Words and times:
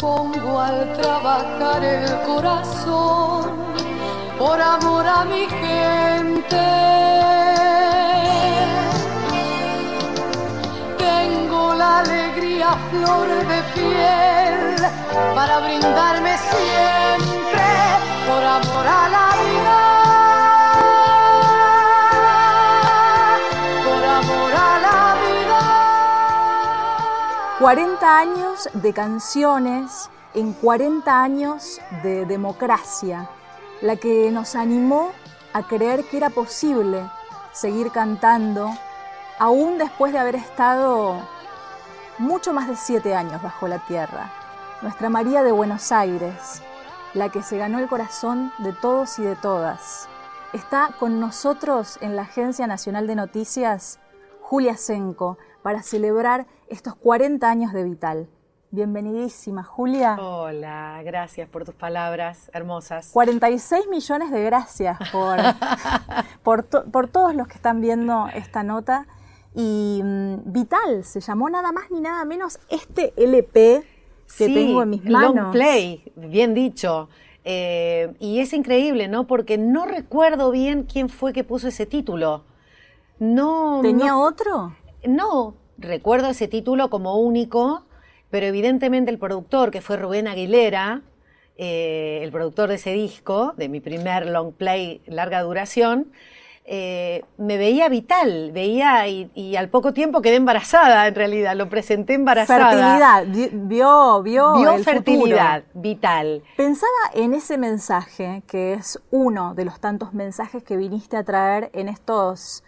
pongo 0.00 0.58
al 0.58 0.92
trabajar 0.94 1.84
el 1.84 2.22
corazón 2.22 3.50
por 4.38 4.60
amor 4.60 5.06
a 5.06 5.24
mi 5.26 5.46
gente. 5.46 6.66
Tengo 10.96 11.74
la 11.74 11.98
alegría 11.98 12.70
flor 12.90 13.28
de 13.50 13.62
piel 13.74 14.76
para 15.34 15.60
brindarme 15.60 16.34
siempre 16.38 17.66
por 18.26 18.42
amor 18.42 18.86
a 18.86 19.08
la 19.08 19.29
40 27.60 28.18
años 28.18 28.70
de 28.72 28.94
canciones 28.94 30.08
en 30.32 30.54
40 30.54 31.22
años 31.22 31.78
de 32.02 32.24
democracia, 32.24 33.28
la 33.82 33.96
que 33.96 34.30
nos 34.30 34.54
animó 34.54 35.10
a 35.52 35.68
creer 35.68 36.04
que 36.04 36.16
era 36.16 36.30
posible 36.30 37.02
seguir 37.52 37.90
cantando, 37.92 38.70
aún 39.38 39.76
después 39.76 40.14
de 40.14 40.18
haber 40.18 40.36
estado 40.36 41.20
mucho 42.16 42.54
más 42.54 42.66
de 42.66 42.76
siete 42.76 43.14
años 43.14 43.42
bajo 43.42 43.68
la 43.68 43.84
tierra. 43.86 44.32
Nuestra 44.80 45.10
María 45.10 45.42
de 45.42 45.52
Buenos 45.52 45.92
Aires, 45.92 46.62
la 47.12 47.28
que 47.28 47.42
se 47.42 47.58
ganó 47.58 47.78
el 47.78 47.88
corazón 47.88 48.54
de 48.60 48.72
todos 48.72 49.18
y 49.18 49.22
de 49.22 49.36
todas. 49.36 50.08
Está 50.54 50.92
con 50.98 51.20
nosotros 51.20 51.98
en 52.00 52.16
la 52.16 52.22
Agencia 52.22 52.66
Nacional 52.66 53.06
de 53.06 53.16
Noticias 53.16 53.98
Julia 54.40 54.78
Senco 54.78 55.36
para 55.62 55.82
celebrar 55.82 56.46
estos 56.70 56.94
40 56.96 57.48
años 57.50 57.72
de 57.72 57.84
Vital. 57.84 58.28
Bienvenidísima, 58.70 59.64
Julia. 59.64 60.16
Hola, 60.20 61.00
gracias 61.04 61.48
por 61.48 61.64
tus 61.64 61.74
palabras 61.74 62.50
hermosas. 62.54 63.10
46 63.12 63.88
millones 63.88 64.30
de 64.30 64.44
gracias 64.44 64.96
por, 65.10 65.36
por, 66.44 66.62
to- 66.62 66.84
por 66.84 67.08
todos 67.08 67.34
los 67.34 67.48
que 67.48 67.54
están 67.54 67.80
viendo 67.80 68.28
esta 68.32 68.62
nota. 68.62 69.06
Y 69.54 70.00
mm, 70.04 70.52
Vital 70.52 71.02
se 71.04 71.20
llamó 71.20 71.50
nada 71.50 71.72
más 71.72 71.90
ni 71.90 72.00
nada 72.00 72.24
menos 72.24 72.60
este 72.68 73.12
LP 73.16 73.82
que 74.38 74.46
Sí, 74.46 74.54
tengo 74.54 74.84
en 74.84 74.90
mis 74.90 75.04
Long 75.04 75.34
manos. 75.34 75.52
play, 75.52 76.12
bien 76.14 76.54
dicho. 76.54 77.08
Eh, 77.42 78.14
y 78.20 78.38
es 78.38 78.52
increíble, 78.52 79.08
¿no? 79.08 79.26
Porque 79.26 79.58
no 79.58 79.86
recuerdo 79.86 80.52
bien 80.52 80.84
quién 80.84 81.08
fue 81.08 81.32
que 81.32 81.42
puso 81.42 81.66
ese 81.66 81.86
título. 81.86 82.44
No. 83.18 83.80
¿Tenía 83.82 84.12
no, 84.12 84.22
otro? 84.22 84.76
No, 85.08 85.54
recuerdo 85.80 86.28
ese 86.28 86.46
título 86.48 86.90
como 86.90 87.16
único, 87.18 87.82
pero 88.30 88.46
evidentemente 88.46 89.10
el 89.10 89.18
productor, 89.18 89.70
que 89.70 89.80
fue 89.80 89.96
Rubén 89.96 90.28
Aguilera, 90.28 91.02
eh, 91.56 92.20
el 92.22 92.30
productor 92.30 92.68
de 92.68 92.76
ese 92.76 92.92
disco, 92.92 93.54
de 93.56 93.68
mi 93.68 93.80
primer 93.80 94.26
long 94.26 94.52
play 94.52 95.02
larga 95.06 95.42
duración, 95.42 96.12
eh, 96.72 97.24
me 97.36 97.56
veía 97.58 97.88
vital, 97.88 98.52
veía 98.52 99.08
y, 99.08 99.28
y 99.34 99.56
al 99.56 99.68
poco 99.70 99.92
tiempo 99.92 100.22
quedé 100.22 100.36
embarazada, 100.36 101.08
en 101.08 101.14
realidad, 101.16 101.56
lo 101.56 101.68
presenté 101.68 102.14
embarazada. 102.14 102.70
Fertilidad, 102.70 103.50
vio, 103.66 104.22
vio, 104.22 104.54
Vio 104.56 104.72
el 104.74 104.84
fertilidad, 104.84 105.64
futuro. 105.64 105.80
vital. 105.82 106.42
Pensaba 106.56 106.92
en 107.14 107.34
ese 107.34 107.58
mensaje, 107.58 108.42
que 108.46 108.74
es 108.74 109.00
uno 109.10 109.54
de 109.54 109.64
los 109.64 109.80
tantos 109.80 110.14
mensajes 110.14 110.62
que 110.62 110.76
viniste 110.76 111.16
a 111.16 111.24
traer 111.24 111.70
en 111.72 111.88
estos 111.88 112.62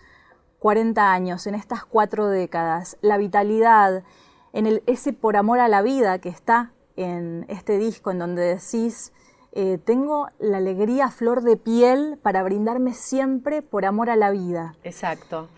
40 0.63 1.13
años, 1.13 1.49
en 1.49 1.57
estas 1.57 1.85
cuatro 1.85 2.29
décadas, 2.29 2.97
la 3.01 3.19
vitalidad, 3.19 4.05
en 4.53 4.67
el, 4.69 4.85
ese 4.87 5.13
por 5.13 5.37
amor 5.37 5.59
a 5.59 5.67
la 5.67 5.83
vida 5.83 6.21
que 6.21 6.29
está 6.29 6.71
en 6.95 7.45
este 7.49 7.79
disco, 7.79 8.13
en 8.13 8.21
donde 8.21 8.43
decís, 8.43 9.13
eh, 9.51 9.79
tengo 9.85 10.29
la 10.39 10.59
alegría 10.59 11.11
flor 11.11 11.43
de 11.43 11.57
piel 11.57 12.17
para 12.23 12.45
brindarme 12.45 12.95
siempre 12.95 13.63
por 13.63 13.85
amor 13.85 14.09
a 14.09 14.15
la 14.15 14.31
vida. 14.31 14.77
Exacto. 14.85 15.49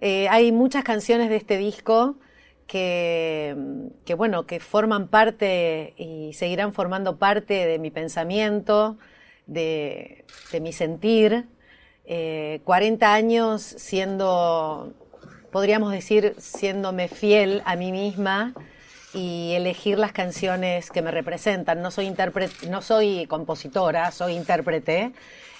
Eh, 0.00 0.28
hay 0.30 0.50
muchas 0.50 0.82
canciones 0.82 1.28
de 1.28 1.36
este 1.36 1.58
disco 1.58 2.16
que, 2.66 3.54
bueno, 4.16 4.46
que 4.46 4.60
forman 4.60 5.08
parte 5.08 5.92
y 5.98 6.32
seguirán 6.32 6.72
formando 6.72 7.18
parte 7.18 7.66
de 7.66 7.78
mi 7.78 7.90
pensamiento, 7.90 8.96
de 9.44 10.24
mi 10.58 10.72
sentir. 10.72 11.48
Eh, 12.10 12.62
40 12.64 13.12
años 13.12 13.60
siendo, 13.60 14.94
podríamos 15.52 15.92
decir, 15.92 16.34
siéndome 16.38 17.06
fiel 17.06 17.62
a 17.66 17.76
mí 17.76 17.92
misma 17.92 18.54
y 19.12 19.52
elegir 19.52 19.98
las 19.98 20.12
canciones 20.12 20.90
que 20.90 21.02
me 21.02 21.10
representan. 21.10 21.82
No 21.82 21.90
soy, 21.90 22.14
no 22.70 22.80
soy 22.80 23.26
compositora, 23.26 24.10
soy 24.10 24.36
intérprete 24.36 25.12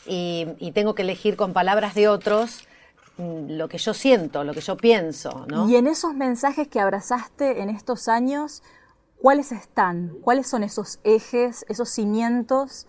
y, 0.07 0.73
tengo 0.73 0.95
que 0.95 1.03
elegir 1.03 1.37
con 1.37 1.53
palabras 1.53 1.95
de 1.95 2.09
otros 2.09 2.67
mm, 3.19 3.51
lo 3.59 3.69
que 3.69 3.77
yo 3.77 3.93
siento, 3.93 4.43
lo 4.43 4.55
que 4.55 4.63
yo 4.63 4.79
pienso. 4.79 5.47
Y 5.69 5.77
en 5.77 5.87
esos 5.87 6.15
mensajes 6.15 6.67
que 6.67 6.81
abrazaste 6.81 7.61
en 7.61 7.69
estos 7.69 8.09
años, 8.09 8.63
¿cuáles 9.21 9.53
están? 9.53 10.17
¿Cuáles 10.23 10.47
son 10.47 10.63
esos 10.63 10.99
ejes, 11.05 11.67
esos 11.69 11.91
cimientos 11.91 12.87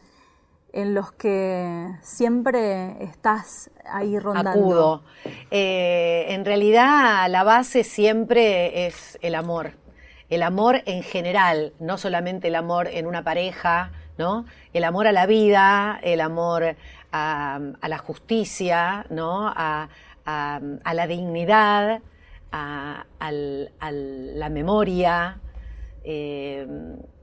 en 0.74 0.94
los 0.94 1.12
que 1.12 1.90
siempre 2.02 3.03
estás 3.03 3.72
ahí 3.85 4.19
rondando? 4.19 4.52
Acudo. 4.52 5.03
Eh, 5.52 6.25
en 6.30 6.46
realidad 6.46 7.30
la 7.30 7.44
base 7.44 7.84
siempre 7.84 8.88
es 8.88 9.18
el 9.22 9.35
amor. 9.35 9.74
El 10.29 10.44
amor 10.44 10.81
en 10.85 11.02
general, 11.02 11.74
no 11.79 11.97
solamente 11.97 12.50
el 12.50 12.56
amor 12.56 12.88
en 12.88 13.08
una 13.08 13.24
pareja, 13.24 13.91
¿no? 14.18 14.46
El 14.74 14.84
amor 14.84 15.08
a 15.08 15.12
la 15.12 15.25
vida, 15.25 16.00
el 16.03 16.22
amor 16.22 16.75
a, 17.12 17.59
la 17.81 17.97
justicia, 17.97 19.06
¿no? 19.09 19.52
A, 19.56 19.90
la 20.25 21.08
dignidad, 21.08 22.02
a 22.52 23.06
la 23.31 24.50
memoria, 24.50 25.40
eh, 26.03 26.66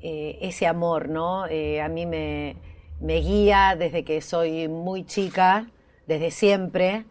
eh, 0.03 0.39
ese 0.43 0.67
amor, 0.67 1.09
¿no? 1.09 1.47
Eh, 1.47 1.81
a 1.81 1.89
mí 1.89 2.05
me, 2.07 2.57
me 3.01 3.17
guía 3.17 3.77
desde 3.79 4.05
que 4.05 4.21
soy 4.21 4.69
muy 4.69 5.05
chica, 5.05 5.67
desde 6.07 6.31
siempre, 6.31 7.05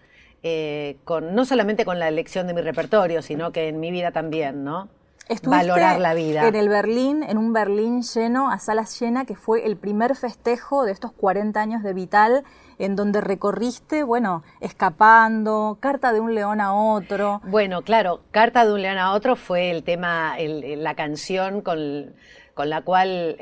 eh, 0.44 0.98
con, 1.04 1.36
no 1.36 1.46
solamente 1.46 1.86
con 1.86 2.00
la 2.00 2.08
elección 2.08 2.48
de 2.48 2.54
mi 2.54 2.62
repertorio, 2.62 3.22
sino 3.22 3.52
que 3.52 3.68
en 3.70 3.80
mi 3.80 3.92
vida 3.92 4.12
también, 4.12 4.64
¿no? 4.64 4.90
Estuviste 5.28 5.70
Valorar 5.70 6.00
la 6.00 6.14
vida. 6.14 6.48
En 6.48 6.54
el 6.54 6.70
Berlín, 6.70 7.24
en 7.24 7.40
un 7.40 7.52
Berlín 7.52 8.04
lleno, 8.04 8.52
a 8.52 8.60
salas 8.60 9.00
llenas, 9.00 9.26
que 9.26 9.36
fue 9.36 9.66
el 9.66 9.76
primer 9.76 10.16
festejo 10.16 10.86
de 10.86 10.92
estos 10.92 11.12
40 11.14 11.60
años 11.60 11.82
de 11.82 11.94
Vital, 11.94 12.44
en 12.78 12.96
donde 12.96 13.22
recorriste, 13.22 14.04
bueno, 14.04 14.44
escapando, 14.62 15.78
carta 15.80 16.14
de 16.14 16.20
un 16.20 16.36
león 16.36 16.62
a 16.62 16.76
otro. 16.76 17.42
Bueno, 17.46 17.82
claro, 17.82 18.22
Carta 18.30 18.66
de 18.66 18.74
un 18.74 18.82
león 18.84 19.00
a 19.00 19.14
otro 19.14 19.36
fue 19.36 19.72
el 19.72 19.84
tema, 19.84 20.36
el- 20.38 20.84
la 20.84 20.94
canción 20.94 21.62
con, 21.62 22.14
con 22.56 22.70
la 22.70 22.82
cual 22.82 23.38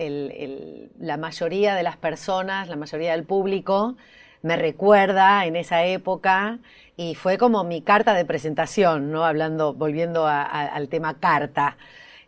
la 0.99 1.17
mayoría 1.17 1.75
de 1.75 1.83
las 1.83 1.97
personas, 1.97 2.67
la 2.67 2.75
mayoría 2.75 3.11
del 3.11 3.23
público, 3.23 3.95
me 4.41 4.57
recuerda 4.57 5.45
en 5.45 5.55
esa 5.55 5.85
época 5.85 6.59
y 6.97 7.15
fue 7.15 7.37
como 7.37 7.63
mi 7.63 7.81
carta 7.81 8.15
de 8.15 8.25
presentación, 8.25 9.11
¿no? 9.11 9.23
Hablando, 9.23 9.73
volviendo 9.73 10.27
al 10.27 10.89
tema 10.89 11.19
carta. 11.19 11.77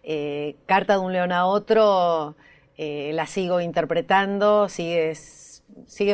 Eh, 0.03 0.55
carta 0.67 0.93
de 0.93 0.99
un 0.99 1.11
león 1.11 1.31
a 1.31 1.47
otro, 1.47 2.35
eh, 2.77 3.11
la 3.13 3.25
sigo 3.25 3.59
interpretando, 3.61 4.69
sigue 4.69 5.15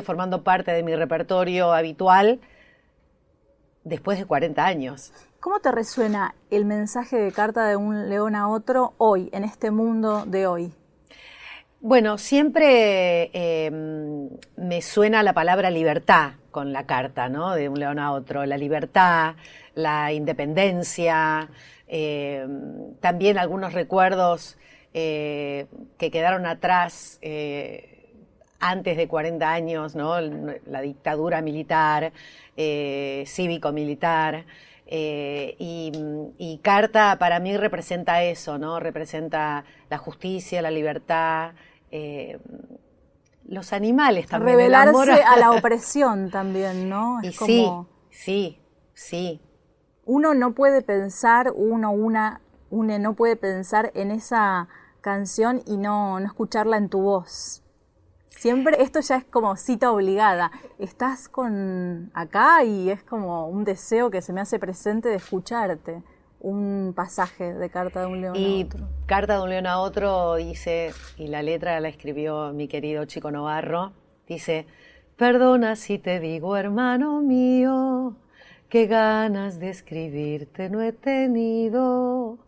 formando 0.03 0.43
parte 0.43 0.71
de 0.71 0.83
mi 0.83 0.95
repertorio 0.95 1.73
habitual 1.73 2.39
después 3.83 4.17
de 4.17 4.25
40 4.25 4.65
años. 4.65 5.11
¿Cómo 5.41 5.59
te 5.59 5.72
resuena 5.72 6.35
el 6.52 6.66
mensaje 6.66 7.18
de 7.18 7.31
carta 7.31 7.66
de 7.66 7.75
un 7.75 8.09
león 8.09 8.35
a 8.35 8.47
otro 8.47 8.94
hoy, 9.00 9.28
en 9.34 9.44
este 9.44 9.72
mundo 9.72 10.24
de 10.28 10.46
hoy? 10.46 10.72
Bueno, 11.79 12.20
siempre 12.20 13.32
eh, 13.34 13.72
me 14.55 14.82
suena 14.84 15.23
la 15.23 15.34
palabra 15.34 15.72
libertad 15.72 16.34
con 16.52 16.72
la 16.72 16.85
carta, 16.85 17.28
¿no? 17.28 17.55
De 17.55 17.70
un 17.70 17.79
león 17.79 17.97
a 17.97 18.11
otro. 18.11 18.46
La 18.46 18.55
libertad, 18.55 19.34
la 19.73 20.14
independencia, 20.14 21.49
eh, 21.87 22.47
también 22.99 23.40
algunos 23.40 23.73
recuerdos 23.73 24.59
eh, 24.94 25.66
que 25.97 26.11
quedaron 26.11 26.46
atrás 26.46 27.17
eh, 27.23 28.14
antes 28.59 28.96
de 28.96 29.08
40 29.08 29.52
años, 29.52 29.96
¿no? 29.96 30.22
La 30.22 30.82
dictadura 30.82 31.41
militar, 31.41 32.14
eh, 32.55 33.23
cívico-militar. 33.26 34.46
Eh, 34.85 35.55
y, 35.57 35.91
y, 36.37 36.57
Carta 36.57 37.17
para 37.17 37.39
mí 37.39 37.55
representa 37.55 38.23
eso, 38.23 38.57
¿no? 38.57 38.79
Representa 38.79 39.63
la 39.89 39.97
justicia, 39.97 40.61
la 40.61 40.69
libertad, 40.69 41.53
eh, 41.91 42.39
los 43.45 43.73
animales 43.73 44.28
también. 44.28 44.57
Revelarse 44.57 44.89
el 44.89 45.09
amor 45.09 45.11
a 45.11 45.37
la 45.37 45.51
opresión 45.57 46.29
también, 46.29 46.89
¿no? 46.89 47.19
y 47.23 47.28
Es 47.28 47.37
sí, 47.37 47.63
como 47.66 47.87
sí, 48.09 48.59
sí. 48.93 49.41
uno 50.05 50.33
no 50.33 50.53
puede 50.53 50.81
pensar, 50.81 51.51
uno, 51.55 51.91
una, 51.91 52.41
une 52.69 52.99
no 52.99 53.13
puede 53.13 53.35
pensar 53.37 53.91
en 53.95 54.11
esa 54.11 54.67
canción 55.01 55.61
y 55.66 55.77
no, 55.77 56.19
no 56.19 56.25
escucharla 56.25 56.77
en 56.77 56.89
tu 56.89 57.01
voz. 57.01 57.63
Siempre, 58.41 58.82
esto 58.82 59.02
ya 59.02 59.17
es 59.17 59.23
como 59.23 59.55
cita 59.55 59.91
obligada. 59.91 60.52
Estás 60.79 61.29
con 61.29 62.09
acá 62.16 62.64
y 62.64 62.90
es 62.90 63.03
como 63.03 63.47
un 63.47 63.64
deseo 63.64 64.09
que 64.09 64.23
se 64.23 64.34
me 64.34 64.41
hace 64.41 64.58
presente 64.58 65.09
de 65.09 65.17
escucharte. 65.17 66.02
Un 66.40 66.93
pasaje 66.96 67.53
de 67.53 67.70
Carta 67.70 68.02
de 68.02 68.08
un 68.08 68.20
León 68.20 68.35
y 68.35 68.64
a 68.64 68.66
otro. 68.66 68.88
Carta 69.05 69.35
de 69.35 69.43
un 69.43 69.49
León 69.52 69.67
a 69.67 69.79
otro 69.79 70.38
dice, 70.38 70.91
y 71.17 71.28
la 71.28 71.43
letra 71.43 71.79
la 71.79 71.90
escribió 71.90 72.52
mi 72.52 72.67
querido 72.67 73.05
Chico 73.05 73.29
Novarro, 73.29 73.93
dice, 74.28 74.66
perdona 75.17 75.76
si 75.76 75.99
te 75.99 76.20
digo, 76.20 76.58
hermano 76.58 77.22
mío, 77.22 78.16
que 78.70 78.87
ganas 78.87 79.59
de 79.59 79.70
escribirte 79.70 80.72
no 80.72 80.82
he 80.82 80.94
tenido. 80.94 82.40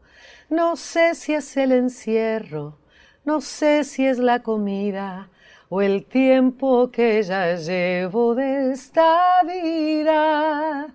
No 0.50 0.76
sé 0.76 1.14
si 1.14 1.36
es 1.36 1.56
el 1.56 1.72
encierro, 1.72 2.80
no 3.26 3.42
sé 3.42 3.84
si 3.84 4.08
es 4.08 4.18
la 4.18 4.42
comida 4.42 5.30
o 5.76 5.82
el 5.82 6.06
tiempo 6.06 6.92
que 6.92 7.24
ya 7.24 7.56
llevo 7.56 8.36
de 8.36 8.74
esta 8.74 9.42
vida. 9.42 10.94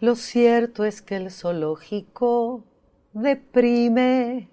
Lo 0.00 0.16
cierto 0.16 0.84
es 0.84 1.00
que 1.00 1.14
el 1.14 1.30
zoológico 1.30 2.64
deprime 3.12 4.48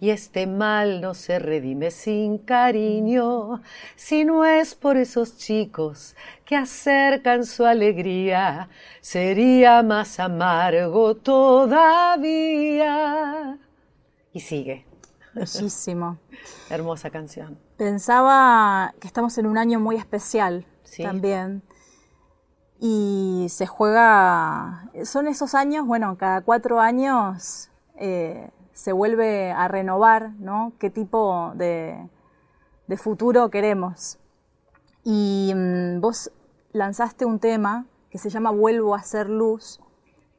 y 0.00 0.08
este 0.08 0.46
mal 0.46 1.02
no 1.02 1.12
se 1.12 1.38
redime 1.38 1.90
sin 1.90 2.38
cariño, 2.38 3.60
si 3.96 4.24
no 4.24 4.46
es 4.46 4.74
por 4.74 4.96
esos 4.96 5.36
chicos 5.36 6.16
que 6.46 6.56
acercan 6.56 7.44
su 7.44 7.66
alegría, 7.66 8.70
sería 9.02 9.82
más 9.82 10.18
amargo 10.20 11.16
todavía. 11.16 11.98
Y 14.32 14.40
sigue. 14.40 14.86
Bellísimo. 15.34 16.16
Hermosa 16.70 17.10
canción. 17.10 17.58
Pensaba 17.82 18.94
que 19.00 19.08
estamos 19.08 19.36
en 19.38 19.46
un 19.46 19.58
año 19.58 19.80
muy 19.80 19.96
especial 19.96 20.64
Sí. 20.84 21.02
también. 21.02 21.64
Y 22.78 23.48
se 23.50 23.66
juega, 23.66 24.88
son 25.04 25.26
esos 25.26 25.56
años, 25.56 25.84
bueno, 25.84 26.16
cada 26.16 26.42
cuatro 26.42 26.78
años 26.78 27.70
eh, 27.96 28.50
se 28.72 28.92
vuelve 28.92 29.50
a 29.50 29.66
renovar, 29.66 30.30
¿no? 30.38 30.74
¿Qué 30.78 30.90
tipo 30.90 31.50
de, 31.56 32.08
de 32.86 32.96
futuro 32.96 33.50
queremos? 33.50 34.16
Y 35.02 35.52
mm, 35.52 36.00
vos 36.00 36.30
lanzaste 36.72 37.24
un 37.24 37.40
tema 37.40 37.86
que 38.10 38.18
se 38.18 38.30
llama 38.30 38.52
Vuelvo 38.52 38.94
a 38.94 39.02
ser 39.02 39.28
luz, 39.28 39.80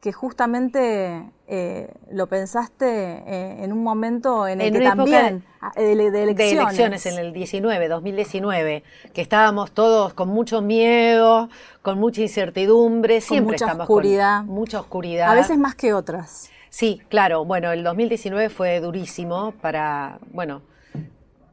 que 0.03 0.11
justamente 0.11 1.31
eh, 1.47 1.87
lo 2.11 2.27
pensaste 2.27 2.85
eh, 2.85 3.63
en 3.63 3.71
un 3.71 3.85
momento 3.85 4.45
en 4.49 4.59
el 4.59 4.67
En 4.67 4.81
que 4.81 4.85
también 4.85 5.45
ah, 5.61 5.71
de, 5.77 5.95
de 5.95 6.11
de 6.11 6.23
elecciones. 6.23 6.59
elecciones 6.59 7.05
en 7.05 7.19
el 7.19 7.31
19, 7.31 7.87
2019, 7.87 8.83
que 9.13 9.21
estábamos 9.21 9.71
todos 9.71 10.13
con 10.13 10.27
mucho 10.27 10.61
miedo, 10.61 11.47
con 11.81 11.99
mucha 12.01 12.19
incertidumbre, 12.19 13.21
siempre 13.21 13.53
mucha 13.53 13.63
estamos 13.63 13.83
oscuridad. 13.85 14.39
con 14.39 14.47
mucha 14.47 14.81
oscuridad. 14.81 15.31
A 15.31 15.35
veces 15.35 15.57
más 15.57 15.75
que 15.75 15.93
otras. 15.93 16.49
Sí, 16.69 17.01
claro, 17.07 17.45
bueno, 17.45 17.71
el 17.71 17.85
2019 17.85 18.49
fue 18.49 18.81
durísimo 18.81 19.53
para, 19.61 20.19
bueno, 20.33 20.63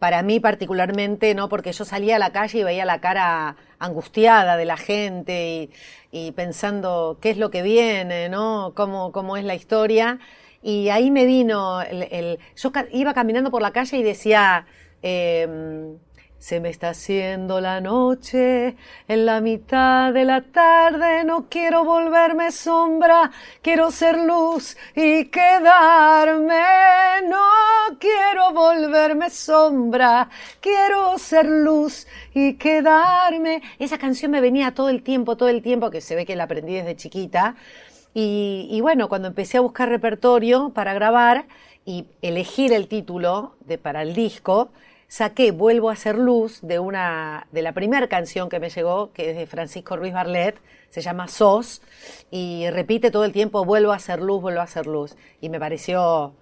para 0.01 0.25
mí 0.25 0.41
particularmente, 0.41 1.37
¿no? 1.37 1.49
Porque 1.49 1.71
yo 1.71 1.85
salía 1.85 2.17
a 2.17 2.19
la 2.19 2.33
calle 2.33 2.59
y 2.59 2.65
veía 2.65 2.85
la 2.85 3.01
cara 3.01 3.55
angustiada 3.81 4.57
de 4.57 4.65
la 4.65 4.77
gente 4.77 5.71
y, 6.13 6.33
pensando 6.33 7.19
qué 7.21 7.31
es 7.31 7.39
lo 7.39 7.51
que 7.51 7.63
viene, 7.63 8.29
¿no? 8.29 8.73
Cómo, 8.77 9.13
cómo 9.13 9.37
es 9.37 9.45
la 9.45 9.55
historia. 9.55 10.19
Y 10.63 10.91
ahí 10.91 11.11
me 11.11 11.25
vino 11.27 11.81
el, 11.83 12.03
el- 12.11 12.39
yo 12.57 12.71
iba 12.93 13.15
caminando 13.15 13.51
por 13.51 13.63
la 13.63 13.73
calle 13.73 13.97
y 13.99 14.03
decía, 14.03 14.67
em, 15.03 15.99
se 16.41 16.59
me 16.59 16.71
está 16.71 16.89
haciendo 16.89 17.61
la 17.61 17.83
noche, 17.83 18.75
en 19.09 19.27
la 19.27 19.43
mitad 19.43 20.11
de 20.13 20.25
la 20.25 20.41
tarde 20.41 21.23
no 21.23 21.51
quiero 21.51 21.85
volverme 21.85 22.51
sombra, 22.51 23.31
quiero 23.61 23.91
ser 23.91 24.19
luz 24.19 24.75
y 24.97 25.27
quedarme, 25.27 26.63
no 27.29 27.45
quiero 27.99 28.55
volverme 28.55 29.29
sombra, 29.29 30.31
quiero 30.61 31.19
ser 31.19 31.45
luz 31.45 32.07
y 32.33 32.55
quedarme. 32.55 33.61
Esa 33.79 33.99
canción 33.99 34.31
me 34.31 34.41
venía 34.41 34.73
todo 34.73 34.89
el 34.89 35.03
tiempo, 35.03 35.37
todo 35.37 35.51
el 35.51 35.61
tiempo, 35.61 35.91
que 35.91 36.01
se 36.01 36.17
ve 36.17 36.25
que 36.25 36.37
la 36.37 36.45
aprendí 36.45 36.73
desde 36.73 36.97
chiquita. 36.97 37.55
Y, 38.15 38.67
y 38.71 38.81
bueno, 38.81 39.11
cuando 39.11 39.29
empecé 39.29 39.59
a 39.59 39.61
buscar 39.61 39.91
repertorio 39.91 40.71
para 40.71 40.95
grabar 40.95 41.45
y 41.85 42.07
elegir 42.23 42.73
el 42.73 42.89
título 42.89 43.57
de, 43.61 43.77
para 43.77 44.01
el 44.01 44.15
disco, 44.15 44.71
saqué 45.11 45.51
Vuelvo 45.51 45.91
a 45.91 45.97
ser 45.97 46.17
luz 46.17 46.61
de 46.63 46.79
una 46.79 47.49
de 47.51 47.63
la 47.63 47.73
primera 47.73 48.09
canción 48.09 48.49
que 48.49 48.61
me 48.61 48.71
llegó, 48.71 49.13
que 49.13 49.31
es 49.31 49.37
de 49.37 49.47
Francisco 49.47 49.97
Ruiz 49.97 50.15
Barlet, 50.15 50.57
se 50.89 51.01
llama 51.03 51.27
Sos, 51.27 51.83
y 52.31 52.71
repite 52.71 53.11
todo 53.11 53.25
el 53.25 53.33
tiempo 53.33 53.65
Vuelvo 53.65 53.91
a 53.93 53.99
ser 53.99 54.23
luz, 54.23 54.41
vuelvo 54.41 54.61
a 54.61 54.69
ser 54.69 54.87
luz. 54.87 55.17
Y 55.41 55.49
me 55.49 55.59
pareció 55.59 56.33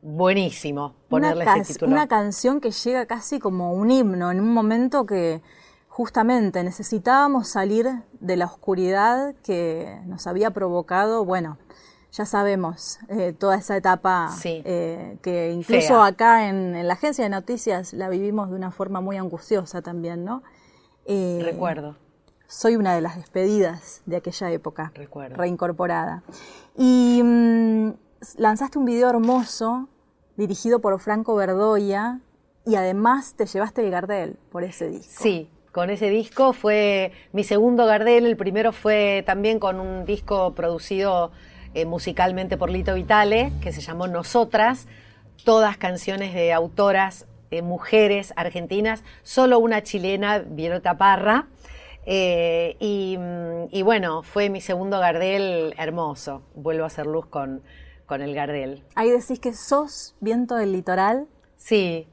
buenísimo 0.00 0.94
ponerle 1.08 1.42
una, 1.42 1.56
ese 1.56 1.72
título. 1.72 1.92
una 1.92 2.06
canción 2.06 2.60
que 2.60 2.70
llega 2.70 3.04
casi 3.06 3.40
como 3.40 3.74
un 3.74 3.90
himno, 3.90 4.30
en 4.30 4.40
un 4.40 4.54
momento 4.54 5.06
que 5.06 5.42
justamente 5.88 6.62
necesitábamos 6.62 7.48
salir 7.48 7.88
de 8.20 8.36
la 8.36 8.44
oscuridad 8.44 9.34
que 9.42 9.98
nos 10.06 10.28
había 10.28 10.50
provocado, 10.50 11.24
bueno, 11.24 11.58
ya 12.16 12.24
sabemos, 12.26 13.00
eh, 13.08 13.34
toda 13.36 13.56
esa 13.56 13.76
etapa 13.76 14.30
Sí. 14.30 14.62
eh, 14.64 15.18
que 15.20 15.50
incluso 15.52 15.94
Fea. 15.94 16.06
acá 16.06 16.48
en, 16.48 16.76
en 16.76 16.86
la 16.86 16.94
agencia 16.94 17.24
de 17.24 17.30
noticias 17.30 17.92
la 17.92 18.08
vivimos 18.08 18.50
de 18.50 18.56
una 18.56 18.70
forma 18.70 19.00
muy 19.00 19.16
angustiosa 19.16 19.82
también, 19.82 20.24
¿no? 20.24 20.42
Eh, 21.06 21.40
Recuerdo. 21.44 21.96
soy 22.46 22.76
una 22.76 22.94
de 22.94 23.00
las 23.00 23.16
despedidas 23.16 24.00
de 24.06 24.16
aquella 24.16 24.50
época, 24.52 24.92
Recuerdo. 24.94 25.36
reincorporada. 25.36 26.22
Y 26.78 27.20
mm, 27.22 27.90
lanzaste 28.38 28.78
un 28.78 28.84
video 28.84 29.10
hermoso 29.10 29.88
dirigido 30.36 30.78
por 30.80 30.98
Franco 31.00 31.34
Verdoya 31.34 32.20
y 32.64 32.76
además 32.76 33.34
te 33.34 33.46
llevaste 33.46 33.82
el 33.84 33.90
Gardel 33.90 34.38
por 34.52 34.62
ese 34.64 34.88
disco. 34.88 35.22
Sí, 35.22 35.50
con 35.72 35.90
ese 35.90 36.08
disco 36.10 36.52
fue 36.52 37.10
mi 37.32 37.42
segundo 37.44 37.86
Gardel, 37.86 38.24
el 38.26 38.36
primero 38.36 38.72
fue 38.72 39.24
también 39.26 39.58
con 39.58 39.80
un 39.80 40.04
disco 40.04 40.54
producido 40.54 41.32
eh, 41.74 41.84
musicalmente 41.84 42.56
por 42.56 42.70
Lito 42.70 42.94
Vitale, 42.94 43.52
que 43.60 43.72
se 43.72 43.80
llamó 43.80 44.06
Nosotras, 44.06 44.86
todas 45.44 45.76
canciones 45.76 46.32
de 46.32 46.52
autoras, 46.52 47.26
eh, 47.50 47.62
mujeres 47.62 48.32
argentinas, 48.36 49.04
solo 49.22 49.58
una 49.58 49.82
chilena, 49.82 50.38
Violeta 50.38 50.96
Parra, 50.96 51.48
eh, 52.06 52.76
y, 52.80 53.16
mm, 53.18 53.68
y 53.70 53.82
bueno, 53.82 54.22
fue 54.22 54.50
mi 54.50 54.60
segundo 54.60 54.98
Gardel 55.00 55.74
hermoso, 55.78 56.42
vuelvo 56.54 56.84
a 56.84 56.88
hacer 56.88 57.06
luz 57.06 57.26
con, 57.26 57.62
con 58.06 58.22
el 58.22 58.34
Gardel. 58.34 58.82
Ahí 58.94 59.10
decís 59.10 59.40
que 59.40 59.54
sos 59.54 60.14
viento 60.20 60.56
del 60.56 60.72
litoral. 60.72 61.26
Sí. 61.56 62.06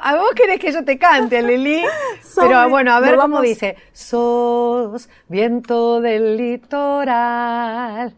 ¿A 0.00 0.16
vos 0.16 0.32
querés 0.34 0.60
que 0.60 0.72
yo 0.72 0.84
te 0.84 0.98
cante, 0.98 1.42
Lili? 1.42 1.82
Pero 2.36 2.68
bueno, 2.68 2.92
a 2.92 3.00
ver 3.00 3.14
lo 3.14 3.22
cómo 3.22 3.40
dice. 3.40 3.76
Sos 3.92 5.08
viento 5.28 6.00
del 6.00 6.36
litoral, 6.36 8.14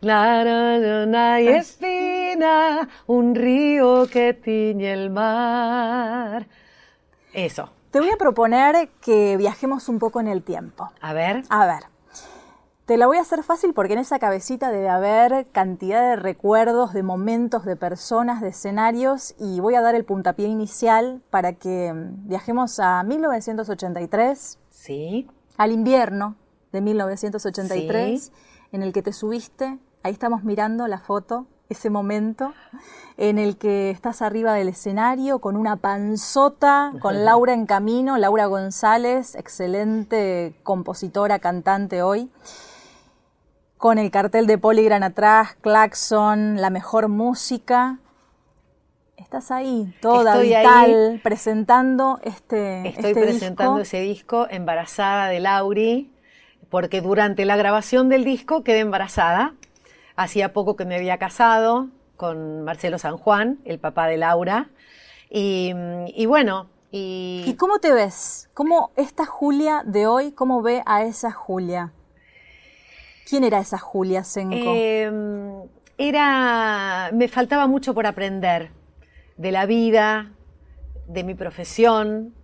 luna 0.00 1.40
y 1.40 1.48
espina, 1.48 2.88
un 3.06 3.34
río 3.34 4.06
que 4.10 4.34
tiñe 4.34 4.92
el 4.92 5.10
mar. 5.10 6.46
Eso. 7.32 7.70
Te 7.90 8.00
voy 8.00 8.10
a 8.10 8.16
proponer 8.16 8.90
que 9.00 9.36
viajemos 9.36 9.88
un 9.88 9.98
poco 9.98 10.20
en 10.20 10.28
el 10.28 10.42
tiempo. 10.42 10.90
A 11.00 11.12
ver. 11.12 11.42
A 11.48 11.66
ver, 11.66 11.84
te 12.88 12.96
la 12.96 13.06
voy 13.06 13.18
a 13.18 13.20
hacer 13.20 13.42
fácil 13.42 13.74
porque 13.74 13.92
en 13.92 13.98
esa 13.98 14.18
cabecita 14.18 14.70
debe 14.70 14.88
haber 14.88 15.46
cantidad 15.52 16.00
de 16.00 16.16
recuerdos, 16.16 16.94
de 16.94 17.02
momentos, 17.02 17.66
de 17.66 17.76
personas, 17.76 18.40
de 18.40 18.48
escenarios 18.48 19.34
y 19.38 19.60
voy 19.60 19.74
a 19.74 19.82
dar 19.82 19.94
el 19.94 20.06
puntapié 20.06 20.46
inicial 20.48 21.20
para 21.28 21.52
que 21.52 21.92
mm, 21.92 22.28
viajemos 22.28 22.80
a 22.80 23.02
1983, 23.02 24.58
Sí. 24.70 25.28
al 25.58 25.72
invierno 25.72 26.36
de 26.72 26.80
1983, 26.80 28.22
Sí. 28.22 28.32
en 28.72 28.82
el 28.82 28.94
que 28.94 29.02
te 29.02 29.12
subiste, 29.12 29.78
ahí 30.02 30.12
estamos 30.14 30.42
mirando 30.42 30.86
la 30.88 30.98
foto, 30.98 31.46
ese 31.68 31.90
momento 31.90 32.54
en 33.18 33.38
el 33.38 33.58
que 33.58 33.90
estás 33.90 34.22
arriba 34.22 34.54
del 34.54 34.70
escenario 34.70 35.40
con 35.40 35.56
una 35.58 35.76
panzota, 35.76 36.94
con 37.02 37.22
Laura 37.26 37.52
en 37.52 37.66
camino, 37.66 38.16
Laura 38.16 38.46
González, 38.46 39.34
excelente 39.34 40.54
compositora, 40.62 41.38
cantante 41.38 42.00
hoy, 42.02 42.30
con 43.78 43.98
el 43.98 44.10
cartel 44.10 44.46
de 44.46 44.58
Polygram 44.58 45.02
atrás, 45.04 45.56
Claxon, 45.60 46.60
la 46.60 46.68
mejor 46.68 47.08
música. 47.08 47.98
Estás 49.16 49.50
ahí, 49.50 49.94
toda 50.00 50.32
Estoy 50.34 50.48
vital, 50.48 51.10
ahí. 51.12 51.18
presentando 51.18 52.18
este, 52.22 52.88
Estoy 52.88 53.10
este 53.10 53.20
presentando 53.20 53.78
disco. 53.78 53.82
ese 53.82 54.00
disco 54.00 54.46
embarazada 54.50 55.28
de 55.28 55.40
Lauri, 55.40 56.12
porque 56.70 57.00
durante 57.00 57.44
la 57.44 57.56
grabación 57.56 58.08
del 58.08 58.24
disco 58.24 58.62
quedé 58.64 58.80
embarazada. 58.80 59.54
Hacía 60.16 60.52
poco 60.52 60.74
que 60.74 60.84
me 60.84 60.96
había 60.96 61.18
casado 61.18 61.88
con 62.16 62.64
Marcelo 62.64 62.98
San 62.98 63.16
Juan, 63.16 63.60
el 63.64 63.78
papá 63.78 64.08
de 64.08 64.16
Laura. 64.16 64.70
Y, 65.30 65.72
y 66.16 66.26
bueno, 66.26 66.68
y... 66.90 67.44
¿Y 67.46 67.54
cómo 67.54 67.78
te 67.78 67.92
ves? 67.92 68.50
¿Cómo 68.54 68.90
esta 68.96 69.24
Julia 69.24 69.82
de 69.84 70.08
hoy, 70.08 70.32
cómo 70.32 70.62
ve 70.62 70.82
a 70.86 71.04
esa 71.04 71.30
Julia? 71.30 71.92
¿Quién 73.28 73.44
era 73.44 73.58
esa 73.58 73.78
Julia 73.78 74.24
Senko? 74.24 74.56
Em, 74.74 75.68
era, 75.98 77.10
me 77.12 77.28
faltaba 77.28 77.66
mucho 77.66 77.92
por 77.92 78.06
aprender 78.06 78.70
de 79.36 79.52
la 79.52 79.66
vida, 79.66 80.32
de 81.06 81.24
mi 81.24 81.34
profesión. 81.34 82.34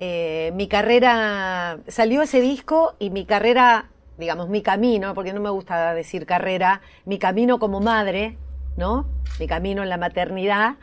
Eh, 0.00 0.50
mi 0.56 0.66
carrera, 0.66 1.78
salió 1.86 2.22
ese 2.22 2.40
disco 2.40 2.96
y 2.98 3.10
mi 3.10 3.24
carrera, 3.24 3.90
digamos, 4.18 4.48
mi 4.48 4.62
camino, 4.62 5.14
porque 5.14 5.32
no 5.32 5.40
me 5.40 5.50
gusta 5.50 5.94
decir 5.94 6.26
carrera, 6.26 6.80
mi 7.04 7.20
camino 7.20 7.60
como 7.60 7.80
madre, 7.80 8.36
¿no? 8.76 9.06
Mi 9.38 9.46
camino 9.46 9.84
en 9.84 9.90
la 9.90 9.96
maternidad, 9.96 10.74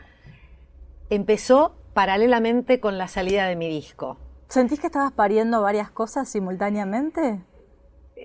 empezó 1.10 1.74
paralelamente 1.92 2.80
con 2.80 2.96
la 2.96 3.08
salida 3.08 3.46
de 3.46 3.56
mi 3.56 3.68
disco. 3.68 4.16
¿Sentís 4.48 4.80
que 4.80 4.86
estabas 4.86 5.12
pariendo 5.12 5.60
varias 5.60 5.90
cosas 5.90 6.30
simultáneamente? 6.30 7.42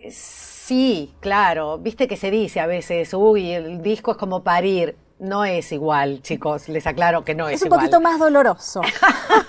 Sí, 0.09 1.13
claro. 1.19 1.77
Viste 1.77 2.07
que 2.07 2.17
se 2.17 2.31
dice 2.31 2.59
a 2.59 2.67
veces, 2.67 3.13
uy, 3.13 3.51
el 3.51 3.81
disco 3.81 4.11
es 4.11 4.17
como 4.17 4.43
parir. 4.43 4.95
No 5.19 5.45
es 5.45 5.71
igual, 5.71 6.21
chicos, 6.21 6.67
les 6.67 6.85
aclaro 6.85 7.23
que 7.23 7.33
no 7.35 7.47
es, 7.47 7.61
igual. 7.61 7.79
Es 7.79 7.85
un 7.85 7.91
poquito 7.91 8.01
más 8.01 8.19
doloroso. 8.19 8.81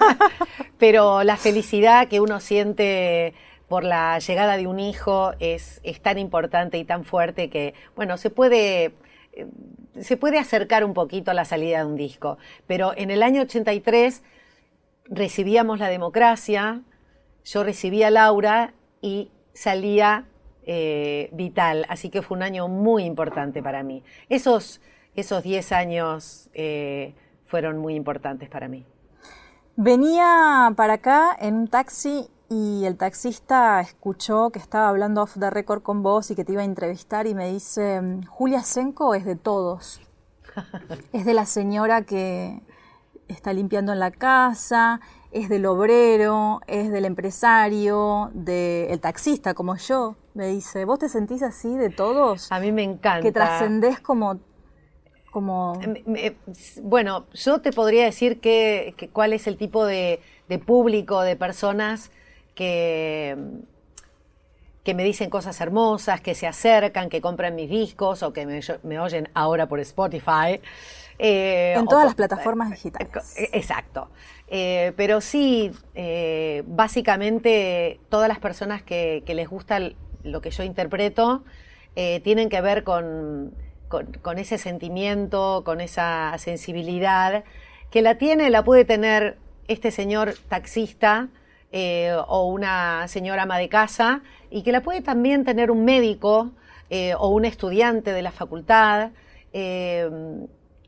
Pero 0.79 1.25
la 1.25 1.37
felicidad 1.37 2.07
que 2.07 2.21
uno 2.21 2.39
siente 2.39 3.35
por 3.69 3.83
la 3.83 4.19
llegada 4.19 4.57
de 4.57 4.67
un 4.67 4.79
hijo 4.79 5.33
es, 5.41 5.81
es 5.83 6.01
tan 6.01 6.19
importante 6.19 6.79
y 6.79 6.85
tan 6.85 7.05
fuerte 7.05 7.51
que, 7.51 7.75
bueno, 7.97 8.19
se 8.19 8.31
puede 8.31 8.93
eh, 9.33 9.47
se 10.01 10.17
puede 10.17 10.39
acercar 10.39 10.85
un 10.85 10.95
poquito 10.95 11.31
a 11.31 11.35
la 11.35 11.45
salida 11.45 11.79
de 11.79 11.85
un 11.85 11.97
disco, 11.97 12.39
pero 12.67 12.93
en 12.97 13.11
el 13.11 13.23
año 13.23 13.43
83 13.43 14.23
recibíamos 15.05 15.79
la 15.79 15.89
democracia, 15.89 16.83
yo 17.45 17.63
recibía 17.63 18.09
a 18.09 18.11
Laura 18.11 18.75
y 19.01 19.31
salía 19.53 20.27
eh, 20.67 21.29
Vital, 21.33 21.87
así 21.89 22.11
que 22.11 22.23
fue 22.23 22.37
un 22.37 22.43
año 22.43 22.69
muy 22.69 23.05
importante 23.05 23.63
para 23.63 23.83
mí. 23.83 24.03
Esos, 24.29 24.81
esos 25.15 25.43
10 25.43 25.73
años 25.73 26.49
eh, 26.55 27.15
fueron 27.45 27.79
muy 27.79 27.95
importantes 27.95 28.49
para 28.49 28.69
mí. 28.69 28.85
Venía 29.77 30.73
para 30.77 30.95
acá 30.95 31.37
en 31.41 31.55
un 31.55 31.69
taxi 31.69 32.29
y 32.49 32.85
el 32.85 32.97
taxista 32.97 33.81
escuchó 33.81 34.51
que 34.51 34.59
estaba 34.59 34.89
hablando 34.89 35.23
off 35.23 35.37
the 35.39 35.51
record 35.51 35.83
con 35.83 36.03
vos 36.03 36.31
y 36.31 36.35
que 36.35 36.45
te 36.45 36.53
iba 36.53 36.63
a 36.63 36.65
entrevistar 36.65 37.27
y 37.27 37.35
me 37.35 37.51
dice, 37.51 38.01
Julia 38.29 38.63
Senko 38.63 39.15
es 39.15 39.25
de 39.25 39.37
todos. 39.37 40.01
es 41.13 41.25
de 41.25 41.35
la 41.35 41.47
señora 41.47 42.03
que 42.03 42.63
está 43.29 43.53
limpiando 43.53 43.93
en 43.93 43.99
la 43.99 44.11
casa, 44.11 45.01
es 45.35 45.49
del 45.49 45.67
obrero, 45.67 46.61
es 46.69 46.93
del 46.93 47.05
empresario, 47.05 48.31
del 48.35 49.01
taxista 49.01 49.53
como 49.53 49.77
yo. 49.77 50.15
Me 50.33 50.47
dice, 50.47 50.85
¿vos 50.85 51.01
te 51.01 51.09
sentís 51.09 51.43
así 51.43 51.77
de 51.77 51.91
todos? 51.91 52.51
A 52.53 52.61
mí 52.61 52.71
me 52.71 52.85
encanta. 52.85 53.21
Que 53.21 53.33
trascendés 53.33 53.99
como... 53.99 54.39
como... 55.33 55.81
Bueno, 56.83 57.27
yo 57.33 57.61
te 57.61 57.73
podría 57.73 58.05
decir 58.05 58.41
que, 58.41 58.95
cuál 59.13 59.33
es 59.33 59.49
el 59.49 59.57
tipo 59.57 59.85
de, 59.85 60.21
de 60.49 60.59
público, 60.61 61.21
de 61.23 61.35
personas 61.35 62.13
que, 62.55 63.37
que 64.85 64.95
me 64.95 65.03
dicen 65.03 65.31
cosas 65.31 65.61
hermosas, 65.61 66.21
que 66.21 66.37
se 66.37 66.47
acercan, 66.47 67.09
que 67.09 67.21
compran 67.21 67.57
mis 67.57 67.69
discos 67.69 68.23
o 68.23 68.33
que 68.33 68.47
me, 68.85 69.01
oyen 69.01 69.29
ahora 69.35 69.67
por 69.67 69.81
Spotify. 69.81 70.61
Eh, 71.19 71.75
en 71.77 71.87
todas 71.87 72.05
las 72.05 72.15
plataformas 72.15 72.71
digitales. 72.71 73.37
Eh, 73.37 73.51
exacto. 73.53 74.11
Eh, 74.49 74.93
pero 74.97 75.21
sí, 75.21 75.73
básicamente 76.67 77.99
todas 78.09 78.29
las 78.29 78.39
personas 78.39 78.83
que, 78.83 79.23
les 79.27 79.49
gusta 79.49 79.81
lo 80.23 80.41
que 80.41 80.51
yo 80.51 80.63
interpreto 80.63 81.45
tienen 81.95 82.49
que 82.49 82.61
ver 82.61 82.85
con, 82.85 83.55
con, 83.89 84.39
ese 84.39 84.59
sentimiento, 84.59 85.63
con 85.65 85.81
esa 85.81 86.35
sensibilidad, 86.39 87.45
que 87.91 88.03
la 88.03 88.19
tiene, 88.19 88.51
la 88.51 88.65
puede 88.65 88.85
tener 88.85 89.39
este 89.69 89.91
señor 89.91 90.35
taxista, 90.49 91.29
eh, 91.77 92.17
o 92.29 92.47
una 92.47 93.09
señora 93.09 93.43
ama 93.43 93.59
de 93.59 93.69
casa 93.69 94.23
y 94.49 94.63
que 94.63 94.71
la 94.71 94.81
puede 94.81 95.01
también 95.01 95.45
tener 95.45 95.73
un 95.73 95.85
médico 95.85 96.53
eh, 96.89 97.15
o 97.19 97.31
un 97.31 97.45
estudiante 97.45 98.13
de 98.13 98.23
la 98.23 98.31
facultad. 98.31 99.11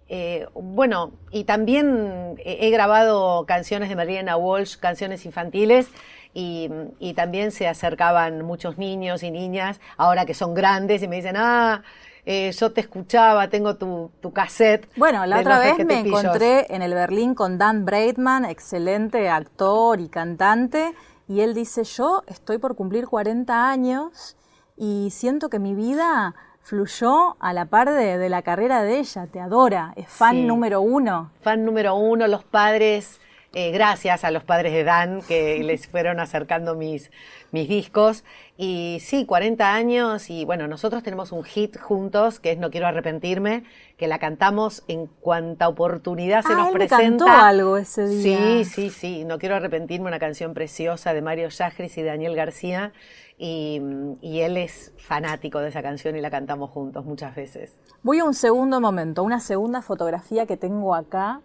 Eh, 0.09 0.47
bueno, 0.55 1.13
y 1.33 1.45
también 1.45 2.37
he 2.45 2.71
grabado 2.71 3.45
canciones 3.47 3.89
de 3.89 3.97
Mariana 3.97 4.37
Walsh, 4.37 4.77
canciones 4.77 5.25
infantiles, 5.27 5.89
y, 6.33 6.71
y, 6.99 7.15
también 7.15 7.51
se 7.51 7.67
acercaban 7.67 8.43
muchos 8.43 8.77
niños 8.77 9.23
y 9.23 9.31
niñas, 9.31 9.81
ahora 9.97 10.27
que 10.27 10.35
son 10.35 10.53
grandes, 10.53 11.03
y 11.03 11.09
me 11.09 11.17
dicen, 11.17 11.35
ah, 11.39 11.83
eh, 12.27 12.51
yo 12.51 12.73
te 12.73 12.81
escuchaba, 12.81 13.49
tengo 13.49 13.77
tu, 13.77 14.11
tu 14.21 14.33
cassette. 14.33 14.89
Bueno, 14.97 15.25
la 15.27 15.39
otra 15.39 15.61
vez 15.61 15.79
me 15.87 16.01
encontré 16.01 16.67
en 16.75 16.83
el 16.83 16.93
Berlín 16.93 17.37
con 17.37 17.57
Dan 17.57 17.85
Braidman, 17.85 18.45
excelente 18.45 19.29
actor 19.29 20.01
y 20.01 20.09
cantante, 20.09 20.93
y 21.29 21.41
él 21.41 21.55
dice, 21.55 21.85
yo 21.85 22.25
estoy 22.27 22.59
por 22.59 22.75
cumplir 22.75 23.07
40 23.07 23.71
años 23.71 24.37
y 24.77 25.11
siento 25.11 25.49
que 25.49 25.61
mi 25.61 25.75
vida 25.75 26.35
fluyó 26.67 27.37
a 27.39 27.53
la 27.53 27.67
par 27.67 27.93
de, 27.93 28.29
la 28.29 28.43
carrera 28.43 28.83
de 28.83 28.99
ella, 28.99 29.29
te 29.29 29.39
adora, 29.39 29.93
es 29.95 30.09
fan 30.09 30.49
número 30.49 30.81
uno. 30.81 31.31
Fan 31.41 31.65
número 31.65 31.95
uno, 31.95 32.27
los 32.27 32.43
padres 32.43 33.21
eh, 33.53 33.71
gracias 33.71 34.25
a 34.25 34.33
los 34.33 34.43
padres 34.43 34.73
de 34.73 34.83
Dan 34.83 35.23
que 35.23 35.59
les 35.63 35.87
fueron 35.87 36.19
acercando 36.19 36.75
mis, 36.75 37.13
mis 37.53 37.69
discos. 37.69 38.25
Y 38.59 38.99
sí, 39.01 39.27
40 39.27 39.75
años 39.75 40.31
y 40.31 40.47
bueno, 40.47 40.67
nosotros 40.67 41.03
tenemos 41.03 41.31
un 41.31 41.45
hit 41.45 41.79
juntos 41.79 42.41
que 42.41 42.53
es 42.53 42.59
No 42.59 42.71
quiero 42.71 42.87
arrepentirme, 42.87 43.65
que 43.99 44.09
la 44.09 44.19
cantamos 44.19 44.83
en 44.89 45.07
cuanta 45.07 45.69
oportunidad 45.69 46.43
se 46.43 46.55
ah, 46.55 46.57
nos 46.57 46.69
él 46.69 46.73
presenta. 46.73 47.25
cantó 47.25 47.29
algo 47.29 47.77
ese 47.77 48.09
día. 48.09 48.39
Sí, 48.39 48.65
sí, 48.65 48.91
sí, 48.91 49.25
No 49.25 49.39
quiero 49.39 49.57
arrepentirme, 49.57 50.09
una 50.09 50.19
canción 50.19 50.55
preciosa 50.55 51.13
de 51.13 51.21
Mario 51.21 51.49
Yajris 51.49 51.99
y 51.99 52.03
Daniel 52.03 52.35
García. 52.35 52.93
Y, 53.39 53.83
y, 54.23 54.41
él 54.41 54.57
es 54.57 54.95
fanático 54.97 55.59
de 55.59 55.69
esa 55.69 55.83
canción 55.83 56.17
y 56.17 56.23
la 56.23 56.31
cantamos 56.31 56.71
juntos 56.71 57.05
muchas 57.05 57.37
veces. 57.37 57.79
Voy 58.03 58.21
a 58.21 58.25
un 58.25 58.33
segundo 58.33 58.81
momento, 58.81 59.23
una 59.23 59.41
segunda 59.41 59.83
fotografía 59.83 60.47
que 60.47 60.57
tengo 60.57 60.95
acá 60.95 61.43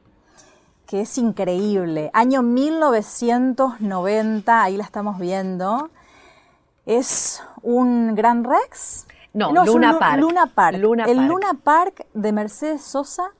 que 0.91 1.01
es 1.01 1.17
increíble. 1.17 2.11
Año 2.13 2.43
1990, 2.43 4.61
ahí 4.61 4.77
la 4.77 4.83
estamos 4.83 5.17
viendo. 5.19 5.89
¿Es 6.85 7.43
un 7.61 8.15
Gran 8.15 8.43
Rex? 8.43 9.07
No, 9.33 9.51
Luna, 9.51 9.97
Park. 9.99 10.19
Luna 10.19 10.47
Park. 10.47 10.77
el 11.07 11.27
Luna 11.27 11.53
Park 11.63 12.07
de 12.13 12.31
Mercedes 12.31 12.81
Sosa, 12.81 13.31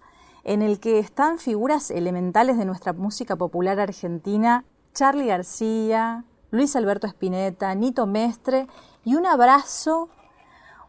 en 0.43 0.61
el 0.61 0.79
que 0.79 0.99
están 0.99 1.37
figuras 1.37 1.91
elementales 1.91 2.57
de 2.57 2.65
nuestra 2.65 2.93
música 2.93 3.35
popular 3.35 3.79
argentina, 3.79 4.63
Charlie 4.93 5.27
García, 5.27 6.23
Luis 6.51 6.75
Alberto 6.75 7.07
Spinetta, 7.07 7.73
Nito 7.75 8.05
Mestre, 8.05 8.67
y 9.03 9.15
un 9.15 9.25
abrazo, 9.25 10.09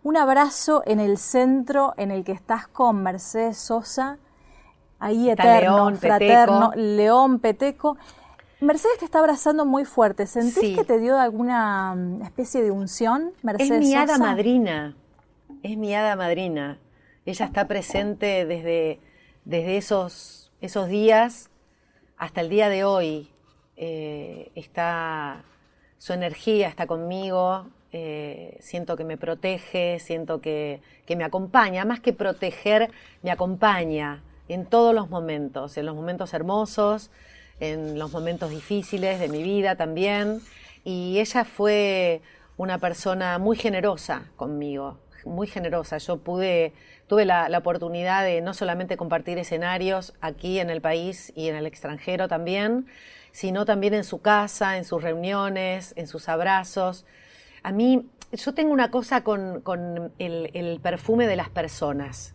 un 0.02 0.16
abrazo 0.16 0.82
en 0.86 1.00
el 1.00 1.18
centro 1.18 1.94
en 1.96 2.10
el 2.10 2.24
que 2.24 2.32
estás 2.32 2.68
con 2.68 3.02
Mercedes 3.02 3.58
Sosa, 3.58 4.18
ahí 4.98 5.30
eterno, 5.30 5.90
León, 5.90 5.96
fraterno, 5.96 6.70
Peteco. 6.70 6.86
León, 6.96 7.38
Peteco. 7.40 7.96
Mercedes 8.62 8.98
te 8.98 9.04
está 9.04 9.18
abrazando 9.18 9.66
muy 9.66 9.84
fuerte. 9.84 10.26
¿Sentís 10.26 10.78
que 10.78 10.84
te 10.84 10.98
dio 11.00 11.18
alguna 11.18 11.94
mm, 11.94 12.22
especie 12.22 12.62
de 12.62 12.70
unción, 12.70 13.32
Mercedes? 13.42 13.72
Es 13.72 13.78
mi 13.80 13.94
hada 13.94 14.18
madrina. 14.18 14.96
Es 15.64 15.76
mi 15.76 15.94
hada 15.94 16.14
madrina. 16.14 16.78
Ella 17.26 17.46
está 17.46 17.66
presente 17.66 18.46
desde, 18.46 19.00
desde 19.44 19.76
esos, 19.76 20.52
esos 20.60 20.88
días 20.88 21.50
hasta 22.16 22.40
el 22.40 22.48
día 22.48 22.68
de 22.68 22.84
hoy. 22.84 23.28
Eh, 23.76 24.52
está, 24.54 25.42
su 25.98 26.12
energía 26.12 26.68
está 26.68 26.86
conmigo. 26.86 27.66
Eh, 27.90 28.58
siento 28.60 28.96
que 28.96 29.04
me 29.04 29.16
protege, 29.16 29.98
siento 29.98 30.40
que, 30.40 30.80
que 31.04 31.16
me 31.16 31.24
acompaña. 31.24 31.84
Más 31.84 31.98
que 31.98 32.12
proteger, 32.12 32.92
me 33.22 33.32
acompaña 33.32 34.22
en 34.46 34.66
todos 34.66 34.94
los 34.94 35.10
momentos, 35.10 35.76
en 35.76 35.86
los 35.86 35.96
momentos 35.96 36.32
hermosos, 36.32 37.10
en 37.60 37.98
los 37.98 38.12
momentos 38.12 38.50
difíciles 38.50 39.20
de 39.20 39.28
mi 39.28 39.42
vida 39.42 39.76
también. 39.76 40.40
Y 40.84 41.18
ella 41.18 41.44
fue 41.44 42.22
una 42.56 42.78
persona 42.78 43.38
muy 43.38 43.56
generosa 43.56 44.24
conmigo, 44.36 44.98
muy 45.24 45.46
generosa. 45.46 45.98
Yo 45.98 46.18
pude, 46.18 46.72
tuve 47.06 47.24
la, 47.24 47.48
oportunidad 47.56 48.24
de 48.24 48.40
no 48.40 48.54
solamente 48.54 48.96
compartir 48.96 49.38
escenarios 49.38 50.14
aquí 50.20 50.58
en 50.58 50.70
el 50.70 50.80
país 50.80 51.32
y 51.36 51.48
en 51.48 51.56
el 51.56 51.66
extranjero 51.66 52.28
también, 52.28 52.86
sino 53.30 53.64
también 53.64 53.94
en 53.94 54.04
su 54.04 54.20
casa, 54.20 54.76
en 54.76 54.84
sus 54.84 55.02
reuniones, 55.02 55.94
en 55.96 56.06
sus 56.06 56.28
abrazos. 56.28 57.04
A 57.62 57.72
mí, 57.72 58.08
yo 58.32 58.54
tengo 58.54 58.72
una 58.72 58.90
cosa 58.90 59.22
con, 59.22 59.62
el 60.18 60.80
perfume 60.82 61.26
de 61.26 61.36
las 61.36 61.48
personas 61.48 62.34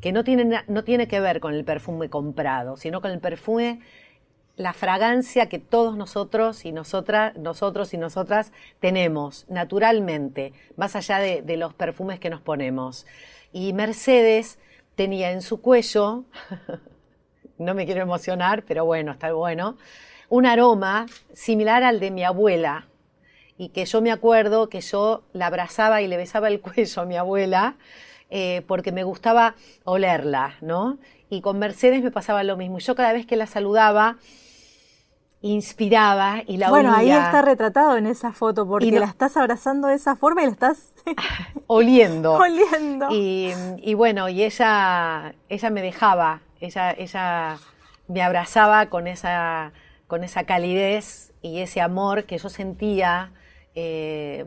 que 0.00 0.12
no 0.12 0.24
tiene, 0.24 0.62
no 0.68 0.84
tiene 0.84 1.08
que 1.08 1.20
ver 1.20 1.40
con 1.40 1.54
el 1.54 1.64
perfume 1.64 2.08
comprado, 2.08 2.76
sino 2.76 3.00
con 3.00 3.10
el 3.10 3.18
perfume, 3.18 3.80
la 4.58 4.72
fragancia 4.72 5.48
que 5.48 5.60
todos 5.60 5.96
nosotros 5.96 6.64
y 6.64 6.72
nosotras, 6.72 7.36
nosotros 7.36 7.94
y 7.94 7.96
nosotras 7.96 8.52
tenemos 8.80 9.46
naturalmente, 9.48 10.52
más 10.76 10.96
allá 10.96 11.20
de, 11.20 11.56
los 11.56 11.74
perfumes 11.74 12.18
que 12.18 12.28
nos 12.28 12.40
ponemos. 12.40 13.06
Y 13.52 13.72
Mercedes 13.72 14.58
tenía 14.96 15.30
en 15.30 15.42
su 15.42 15.62
cuello, 15.62 16.24
no 17.58 17.74
me 17.74 17.86
quiero 17.86 18.02
emocionar, 18.02 18.64
pero 18.64 18.84
bueno, 18.84 19.12
está 19.12 19.32
bueno, 19.32 19.78
un 20.28 20.44
aroma 20.44 21.06
similar 21.32 21.84
al 21.84 22.00
de 22.00 22.10
mi 22.10 22.24
abuela. 22.24 22.88
Y 23.58 23.68
que 23.68 23.84
yo 23.84 24.02
me 24.02 24.10
acuerdo 24.10 24.68
que 24.68 24.80
yo 24.80 25.22
la 25.32 25.46
abrazaba 25.46 26.02
y 26.02 26.08
le 26.08 26.16
besaba 26.16 26.48
el 26.48 26.60
cuello 26.62 27.02
a 27.02 27.06
mi 27.06 27.16
abuela 27.16 27.76
eh, 28.28 28.62
porque 28.66 28.90
me 28.90 29.04
gustaba 29.04 29.54
olerla, 29.84 30.56
¿no? 30.60 30.98
Y 31.30 31.42
con 31.42 31.60
Mercedes 31.60 32.02
me 32.02 32.10
pasaba 32.10 32.42
lo 32.42 32.56
mismo. 32.56 32.80
Yo 32.80 32.96
cada 32.96 33.12
vez 33.12 33.24
que 33.24 33.36
la 33.36 33.46
saludaba, 33.46 34.16
inspiraba 35.40 36.42
y 36.46 36.56
la 36.56 36.68
Bueno, 36.70 36.92
ahí 36.94 37.10
está 37.10 37.42
retratado 37.42 37.96
en 37.96 38.06
esa 38.06 38.32
foto, 38.32 38.66
porque 38.66 38.98
la 38.98 39.06
estás 39.06 39.36
abrazando 39.36 39.88
de 39.88 39.94
esa 39.94 40.16
forma 40.16 40.42
y 40.42 40.46
la 40.46 40.52
estás 40.52 40.92
oliendo. 41.66 42.34
oliendo. 42.38 43.08
Y, 43.10 43.94
bueno, 43.94 44.28
y 44.28 44.42
ella, 44.42 45.34
ella 45.48 45.70
me 45.70 45.82
dejaba, 45.82 46.40
ella, 46.60 46.90
ella 46.90 47.58
me 48.08 48.22
abrazaba 48.22 48.86
con 48.86 49.06
esa, 49.06 49.72
con 50.06 50.24
esa 50.24 50.44
calidez 50.44 51.32
y 51.42 51.60
ese 51.60 51.80
amor 51.80 52.24
que 52.24 52.38
yo 52.38 52.48
sentía. 52.48 53.32
Eh, 53.74 54.44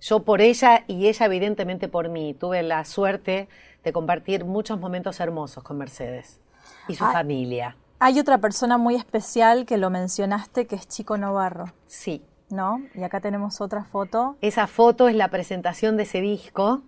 yo 0.00 0.24
por 0.24 0.40
ella 0.40 0.84
y 0.86 1.08
ella 1.08 1.26
evidentemente 1.26 1.88
por 1.88 2.08
mí. 2.08 2.34
Tuve 2.34 2.62
la 2.62 2.84
suerte 2.84 3.48
de 3.84 3.92
compartir 3.92 4.44
muchos 4.44 4.78
momentos 4.80 5.20
hermosos 5.20 5.62
con 5.62 5.78
Mercedes 5.78 6.40
y 6.88 6.94
su 6.94 7.04
ah, 7.04 7.12
familia. 7.12 7.76
Hay 8.00 8.18
otra 8.18 8.38
persona 8.38 8.78
muy 8.78 8.96
especial 8.96 9.66
que 9.66 9.76
lo 9.76 9.90
mencionaste, 9.90 10.66
que 10.66 10.76
es 10.76 10.88
Chico 10.88 11.16
Novarro. 11.16 11.66
Sí. 11.86 12.22
¿No? 12.50 12.80
Y 12.94 13.04
acá 13.04 13.20
tenemos 13.20 13.60
otra 13.60 13.84
foto. 13.84 14.36
Esa 14.40 14.66
foto 14.66 15.06
es 15.06 15.14
la 15.14 15.28
presentación 15.28 15.96
de 15.96 16.02
ese 16.02 16.20
disco. 16.20 16.82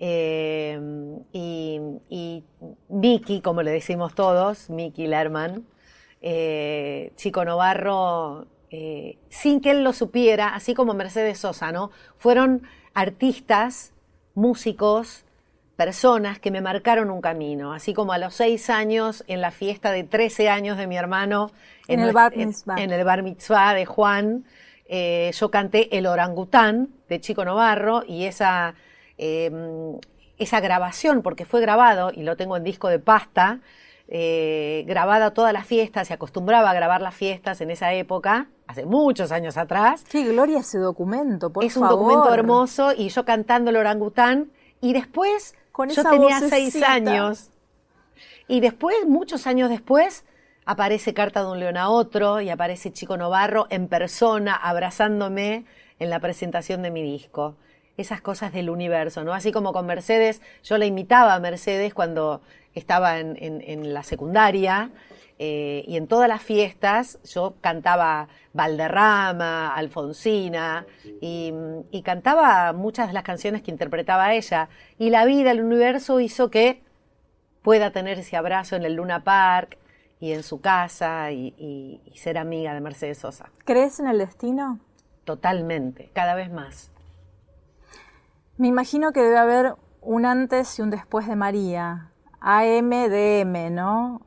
Eh, 0.00 0.80
y, 1.32 1.80
y 2.08 2.44
Miki, 2.88 3.40
como 3.40 3.62
le 3.62 3.70
decimos 3.70 4.14
todos, 4.14 4.68
Miki 4.68 5.06
Lerman, 5.06 5.66
eh, 6.22 7.12
Chico 7.16 7.44
Novarro 7.44 8.46
eh, 8.70 9.18
sin 9.28 9.60
que 9.60 9.72
él 9.72 9.82
lo 9.82 9.92
supiera, 9.92 10.54
así 10.54 10.74
como 10.74 10.94
Mercedes 10.94 11.38
Sosa, 11.38 11.72
¿no? 11.72 11.90
Fueron 12.18 12.62
artistas, 12.94 13.92
músicos, 14.34 15.24
personas 15.80 16.38
que 16.38 16.50
me 16.50 16.60
marcaron 16.60 17.10
un 17.10 17.22
camino, 17.22 17.72
así 17.72 17.94
como 17.94 18.12
a 18.12 18.18
los 18.18 18.34
seis 18.34 18.68
años 18.68 19.24
en 19.28 19.40
la 19.40 19.50
fiesta 19.50 19.92
de 19.92 20.04
13 20.04 20.50
años 20.50 20.76
de 20.76 20.86
mi 20.86 20.98
hermano, 20.98 21.50
en, 21.88 22.00
el, 22.00 22.12
bar 22.12 22.36
mitzvah. 22.36 22.76
En, 22.76 22.90
el 22.90 23.02
bar 23.02 23.22
mitzvah 23.22 23.72
de 23.72 23.86
Juan, 23.86 24.44
eh, 24.90 25.30
yo 25.32 25.50
canté 25.50 25.96
El 25.96 26.06
orangután 26.06 26.90
de 27.08 27.18
Chico 27.22 27.46
Novarro 27.46 28.02
y 28.06 28.26
esa, 28.26 28.74
em, 29.16 29.98
esa 30.36 30.60
grabación, 30.60 31.22
porque 31.22 31.46
fue 31.46 31.62
grabado 31.62 32.12
y 32.14 32.24
lo 32.24 32.36
tengo 32.36 32.58
en 32.58 32.64
disco 32.64 32.88
de 32.88 32.98
pasta, 32.98 33.60
eh, 34.06 34.84
grabada 34.86 35.32
todas 35.32 35.54
las 35.54 35.66
fiestas, 35.66 36.08
se 36.08 36.12
acostumbraba 36.12 36.68
a 36.68 36.74
grabar 36.74 37.00
las 37.00 37.14
fiestas 37.14 37.62
en 37.62 37.70
esa 37.70 37.94
época, 37.94 38.48
hace 38.66 38.84
muchos 38.84 39.32
años 39.32 39.56
atrás. 39.56 40.04
Qué 40.10 40.24
gloria 40.24 40.58
ese 40.58 40.76
documento, 40.76 41.48
por 41.48 41.64
es 41.64 41.72
favor. 41.72 41.88
Es 41.88 41.92
un 41.94 41.98
documento 41.98 42.34
hermoso 42.34 42.92
y 42.94 43.08
yo 43.08 43.24
cantando 43.24 43.70
el 43.70 43.76
orangután 43.76 44.50
y 44.82 44.92
después 44.92 45.54
yo 45.88 46.02
tenía 46.04 46.40
seis 46.40 46.82
años. 46.82 47.50
Y 48.48 48.60
después, 48.60 48.96
muchos 49.06 49.46
años 49.46 49.70
después, 49.70 50.24
aparece 50.64 51.14
Carta 51.14 51.42
de 51.42 51.50
un 51.50 51.60
León 51.60 51.76
a 51.76 51.88
otro 51.88 52.40
y 52.40 52.50
aparece 52.50 52.92
Chico 52.92 53.16
Novarro 53.16 53.66
en 53.70 53.88
persona 53.88 54.54
abrazándome 54.54 55.64
en 55.98 56.10
la 56.10 56.20
presentación 56.20 56.82
de 56.82 56.90
mi 56.90 57.02
disco. 57.02 57.56
Esas 57.96 58.20
cosas 58.20 58.52
del 58.52 58.70
universo, 58.70 59.24
¿no? 59.24 59.34
Así 59.34 59.52
como 59.52 59.72
con 59.72 59.86
Mercedes, 59.86 60.40
yo 60.64 60.78
la 60.78 60.86
imitaba 60.86 61.34
a 61.34 61.40
Mercedes 61.40 61.92
cuando 61.92 62.40
estaba 62.74 63.18
en, 63.18 63.92
la 63.92 64.02
secundaria 64.02 64.90
eh, 65.42 65.84
y 65.86 65.96
en 65.96 66.06
todas 66.06 66.28
las 66.28 66.42
fiestas 66.42 67.18
yo 67.24 67.54
cantaba 67.62 68.28
Valderrama, 68.52 69.74
Alfonsina 69.74 70.84
y, 71.22 71.50
cantaba 72.04 72.74
muchas 72.74 73.06
de 73.06 73.14
las 73.14 73.22
canciones 73.22 73.62
que 73.62 73.70
interpretaba 73.70 74.34
ella. 74.34 74.68
Y 74.98 75.08
la 75.08 75.24
vida, 75.24 75.50
el 75.52 75.62
universo 75.62 76.20
hizo 76.20 76.50
que 76.50 76.82
pueda 77.62 77.90
tener 77.90 78.18
ese 78.18 78.36
abrazo 78.36 78.76
en 78.76 78.84
el 78.84 78.96
Luna 78.96 79.24
Park 79.24 79.78
y 80.20 80.32
en 80.32 80.42
su 80.42 80.60
casa 80.60 81.32
y 81.32 82.02
ser 82.14 82.36
amiga 82.36 82.74
de 82.74 82.82
Mercedes 82.82 83.16
Sosa. 83.16 83.48
¿Crees 83.64 83.98
en 83.98 84.08
el 84.08 84.18
destino? 84.18 84.78
Totalmente, 85.24 86.10
cada 86.12 86.34
vez 86.34 86.52
más. 86.52 86.90
Me 88.58 88.68
imagino 88.68 89.12
que 89.12 89.22
debe 89.22 89.38
haber 89.38 89.74
un 90.02 90.26
antes 90.26 90.78
y 90.78 90.82
un 90.82 90.90
después 90.90 91.26
de 91.26 91.34
María, 91.34 92.10
AMDM, 92.42 93.74
¿no? 93.74 94.20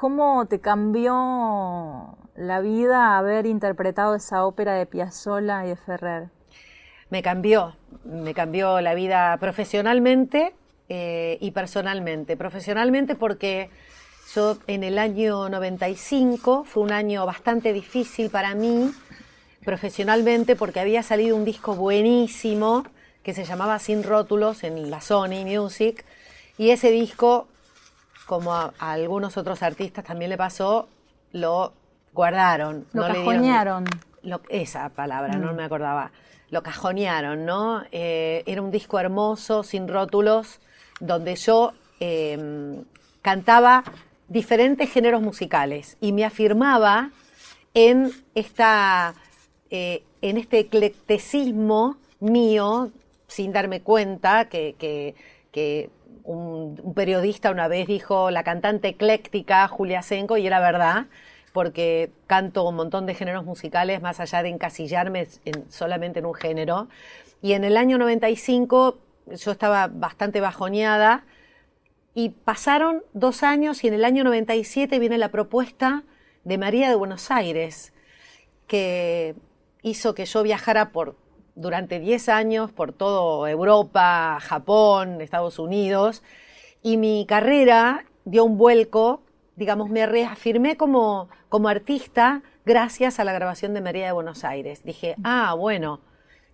¿Cómo 0.00 0.46
te 0.46 0.60
cambió 0.60 2.16
la 2.34 2.60
vida 2.62 3.18
haber 3.18 3.44
interpretado 3.44 4.14
esa 4.14 4.46
ópera 4.46 4.72
de 4.72 4.86
Piazzolla 4.86 5.66
y 5.66 5.68
de 5.68 5.76
Ferrer? 5.76 6.30
Me 7.10 7.20
cambió, 7.20 7.76
me 8.04 8.32
cambió 8.32 8.80
la 8.80 8.94
vida 8.94 9.36
profesionalmente 9.38 10.54
eh, 10.88 11.36
y 11.42 11.50
personalmente. 11.50 12.38
Profesionalmente 12.38 13.14
porque 13.14 13.68
yo 14.34 14.56
en 14.66 14.84
el 14.84 14.98
año 14.98 15.50
95 15.50 16.64
fue 16.64 16.82
un 16.82 16.92
año 16.92 17.26
bastante 17.26 17.74
difícil 17.74 18.30
para 18.30 18.54
mí, 18.54 18.90
profesionalmente 19.66 20.56
porque 20.56 20.80
había 20.80 21.02
salido 21.02 21.36
un 21.36 21.44
disco 21.44 21.74
buenísimo 21.74 22.84
que 23.22 23.34
se 23.34 23.44
llamaba 23.44 23.78
Sin 23.78 24.02
Rótulos 24.02 24.64
en 24.64 24.90
la 24.90 25.02
Sony 25.02 25.44
Music. 25.44 26.06
Y 26.56 26.70
ese 26.70 26.90
disco, 26.90 27.48
como 28.30 28.54
a, 28.54 28.72
algunos 28.78 29.36
otros 29.36 29.60
artistas 29.60 30.04
también 30.04 30.30
le 30.30 30.36
pasó, 30.36 30.88
lo 31.32 31.72
guardaron. 32.12 32.86
Lo 32.92 33.08
no 33.08 33.12
cajonearon. 33.12 33.84
esa 34.48 34.88
palabra, 34.90 35.34
no 35.34 35.52
mm. 35.52 35.56
me 35.56 35.64
acordaba. 35.64 36.12
Lo 36.48 36.62
cajonearon, 36.62 37.44
¿no? 37.44 37.82
Eh, 37.90 38.44
era 38.46 38.62
un 38.62 38.70
disco 38.70 39.00
hermoso, 39.00 39.64
sin 39.64 39.88
rótulos, 39.88 40.60
donde 41.00 41.34
yo 41.34 41.72
em, 41.98 42.84
cantaba 43.20 43.82
diferentes 44.28 44.88
géneros 44.92 45.22
musicales 45.22 45.96
y 46.00 46.12
me 46.12 46.24
afirmaba 46.24 47.10
en, 47.74 48.12
esta, 48.36 49.14
eh, 49.70 50.04
en 50.22 50.36
este 50.36 50.60
eclecticismo 50.60 51.96
mío 52.20 52.92
sin 53.26 53.52
darme 53.52 53.80
cuenta 53.80 54.48
que, 54.48 55.16
un, 56.24 56.94
periodista 56.94 57.50
una 57.50 57.68
vez 57.68 57.86
dijo 57.86 58.30
la 58.30 58.44
cantante 58.44 58.88
ecléctica 58.88 59.66
Julia 59.68 60.02
Senko 60.02 60.36
y 60.36 60.46
era 60.46 60.60
verdad, 60.60 61.06
porque 61.52 62.10
canto 62.26 62.68
un 62.68 62.76
montón 62.76 63.06
de 63.06 63.14
géneros 63.14 63.44
musicales 63.44 64.00
más 64.00 64.20
allá 64.20 64.42
de 64.42 64.50
encasillarme 64.50 65.26
solamente 65.68 66.20
en 66.20 66.26
un 66.26 66.34
género. 66.34 66.88
Y 67.42 67.52
en 67.52 67.64
el 67.64 67.76
año 67.76 67.98
95 67.98 68.98
yo 69.26 69.50
estaba 69.50 69.88
bastante 69.88 70.40
bajoneada 70.40 71.24
y 72.14 72.30
pasaron 72.30 73.02
dos 73.12 73.42
años 73.42 73.84
y 73.84 73.88
en 73.88 73.94
el 73.94 74.04
año 74.04 74.24
97 74.24 74.98
viene 74.98 75.18
la 75.18 75.30
propuesta 75.30 76.04
de 76.44 76.58
María 76.58 76.88
de 76.88 76.94
Buenos 76.94 77.30
Aires, 77.30 77.92
que 78.66 79.34
hizo 79.82 80.14
que 80.14 80.26
yo 80.26 80.42
viajara 80.42 80.90
por 80.90 81.16
durante 81.60 82.00
10 82.00 82.28
años 82.28 82.72
por 82.72 82.92
toda 82.92 83.50
Europa, 83.50 84.38
Japón, 84.40 85.20
Estados 85.20 85.58
Unidos, 85.58 86.22
y 86.82 86.96
mi 86.96 87.26
carrera 87.26 88.04
dio 88.24 88.44
un 88.44 88.56
vuelco, 88.56 89.22
digamos, 89.56 89.90
me 89.90 90.06
reafirmé 90.06 90.76
como, 90.76 91.28
como 91.48 91.68
artista 91.68 92.42
gracias 92.64 93.20
a 93.20 93.24
la 93.24 93.32
grabación 93.32 93.74
de 93.74 93.80
María 93.80 94.06
de 94.06 94.12
Buenos 94.12 94.44
Aires. 94.44 94.82
Dije, 94.84 95.16
ah, 95.22 95.54
bueno, 95.54 96.00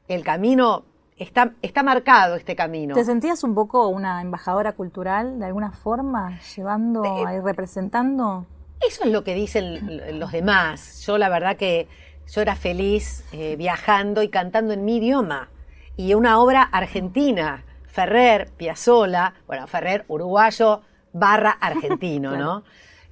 el 0.08 0.24
camino 0.24 0.84
está, 1.16 1.52
está 1.62 1.82
marcado 1.82 2.34
este 2.34 2.56
camino. 2.56 2.94
¿Te 2.94 3.04
sentías 3.04 3.44
un 3.44 3.54
poco 3.54 3.88
una 3.88 4.20
embajadora 4.20 4.72
cultural 4.72 5.38
de 5.38 5.46
alguna 5.46 5.72
forma, 5.72 6.40
llevando 6.56 7.04
y 7.04 7.40
representando? 7.40 8.46
Eso 8.80 9.04
es 9.04 9.10
lo 9.10 9.24
que 9.24 9.34
dicen 9.34 10.18
los 10.18 10.32
demás. 10.32 11.04
Yo 11.06 11.16
la 11.16 11.28
verdad 11.28 11.56
que 11.56 11.88
yo 12.26 12.40
era 12.42 12.56
feliz 12.56 13.24
eh, 13.32 13.56
viajando 13.56 14.22
y 14.22 14.28
cantando 14.28 14.72
en 14.72 14.84
mi 14.84 14.96
idioma. 14.96 15.50
Y 15.96 16.14
una 16.14 16.38
obra 16.40 16.62
argentina, 16.62 17.64
Ferrer, 17.86 18.50
Piazzola, 18.56 19.34
bueno, 19.46 19.66
Ferrer, 19.66 20.04
uruguayo, 20.08 20.82
barra 21.12 21.50
argentino, 21.50 22.36
¿no? 22.36 22.64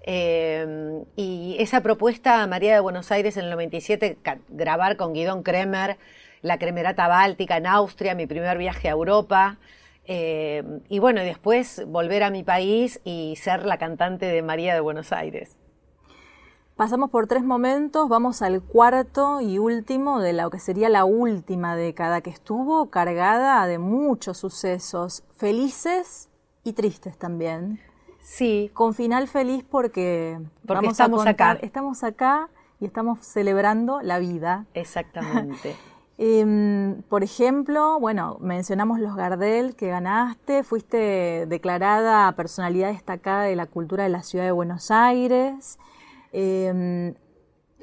Eh, 0.07 1.03
y 1.17 1.57
esa 1.59 1.81
propuesta, 1.83 2.47
María 2.47 2.75
de 2.75 2.81
Buenos 2.81 3.11
Aires 3.11 3.37
en 3.39 3.45
el 3.45 3.51
97, 3.51 4.19
grabar 4.49 4.97
con 4.97 5.15
Guidón 5.15 5.43
Kremer, 5.43 5.99
la 6.43 6.59
Cremerata 6.59 7.09
Báltica 7.09 7.57
en 7.57 7.67
Austria, 7.67 8.15
mi 8.15 8.27
primer 8.27 8.59
viaje 8.59 8.89
a 8.89 8.93
Europa, 8.93 9.59
Eh, 10.07 10.63
y 10.91 10.99
bueno, 10.99 11.23
y 11.23 11.25
después 11.25 11.83
volver 11.87 12.23
a 12.25 12.31
mi 12.31 12.43
país 12.45 13.01
y 13.05 13.37
ser 13.37 13.65
la 13.65 13.79
cantante 13.79 14.27
de 14.27 14.43
María 14.43 14.75
de 14.75 14.81
Buenos 14.81 15.13
Aires. 15.13 15.57
Pasamos 16.77 17.11
por 17.11 17.29
tres 17.29 17.45
momentos, 17.45 18.09
vamos 18.09 18.43
al 18.43 18.61
cuarto 18.61 19.41
y 19.41 19.59
último 19.59 20.19
de 20.19 20.33
lo 20.33 20.51
que 20.51 20.59
sería 20.59 20.89
la 20.89 21.05
última 21.05 21.77
década 21.77 22.21
que 22.21 22.31
estuvo 22.31 22.91
cargada 22.91 23.65
de 23.69 23.79
muchos 23.79 24.39
sucesos 24.39 25.23
felices 25.37 26.29
y 26.65 26.73
tristes 26.73 27.17
también. 27.17 27.79
Sí. 28.21 28.73
Con 28.75 28.93
final 28.93 29.29
feliz 29.29 29.65
porque, 29.71 30.41
porque 30.67 30.89
estamos 30.89 31.25
acá. 31.27 31.59
Estamos 31.63 32.03
acá 32.03 32.49
y 32.81 32.87
estamos 32.87 33.21
celebrando 33.21 34.01
la 34.03 34.19
vida. 34.19 34.67
Exactamente. 34.75 35.77
Em, 36.17 37.03
por 37.09 37.25
ejemplo, 37.25 37.99
bueno, 37.99 38.37
mencionamos 38.41 39.01
los 39.01 39.17
Gardel 39.17 39.75
que 39.75 39.89
ganaste, 39.89 40.63
fuiste 40.63 41.45
declarada 41.49 42.31
personalidad 42.37 42.93
destacada 42.93 43.43
de 43.43 43.57
la 43.57 43.67
cultura 43.67 44.05
de 44.05 44.11
la 44.11 44.23
ciudad 44.23 44.45
de 44.45 44.53
Buenos 44.53 44.93
Aires, 44.93 45.77
em, 46.35 47.15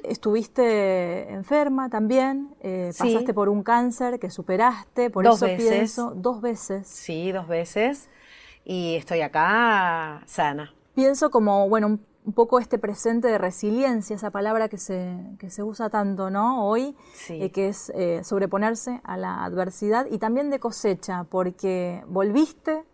estuviste 0.04 1.32
enferma 1.32 1.88
también, 1.88 2.54
eh, 2.60 2.92
pasaste 2.96 3.32
por 3.34 3.48
un 3.48 3.62
cáncer 3.62 4.18
que 4.18 4.30
superaste, 4.30 5.10
por 5.10 5.24
dos 5.24 5.36
eso 5.36 5.46
veces. 5.46 5.68
pienso, 5.72 6.12
dos 6.14 6.40
veces. 6.40 6.86
Sí, 6.86 7.32
dos 7.32 7.48
veces, 7.48 8.08
y 8.64 8.96
estoy 8.96 9.20
acá 9.22 10.22
sana. 10.26 10.74
Pienso 10.94 11.30
como, 11.30 11.68
bueno, 11.68 11.86
un 11.88 12.12
un 12.24 12.34
poco 12.34 12.60
este 12.60 12.78
presente 12.78 13.26
de 13.26 13.36
resiliencia, 13.36 14.14
esa 14.14 14.30
palabra 14.30 14.68
que 14.68 14.78
se, 14.78 15.18
que 15.40 15.50
se 15.50 15.64
usa 15.64 15.90
tanto 15.90 16.30
¿no? 16.30 16.64
hoy, 16.68 16.96
Sí. 17.14 17.42
eh, 17.42 17.50
que 17.50 17.66
es 17.66 17.90
eh, 17.96 18.20
sobreponerse 18.22 19.00
a 19.02 19.16
la 19.16 19.42
adversidad 19.44 20.06
y 20.08 20.18
también 20.18 20.48
de 20.48 20.60
cosecha, 20.60 21.24
porque 21.24 22.04
volviste 22.06 22.84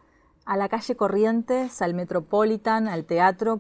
a 0.47 0.57
la 0.57 0.71
calle 0.71 0.97
Corrientes, 0.97 1.83
al 1.83 1.93
Metropolitan, 1.93 2.89
al 2.89 3.05
teatro, 3.05 3.59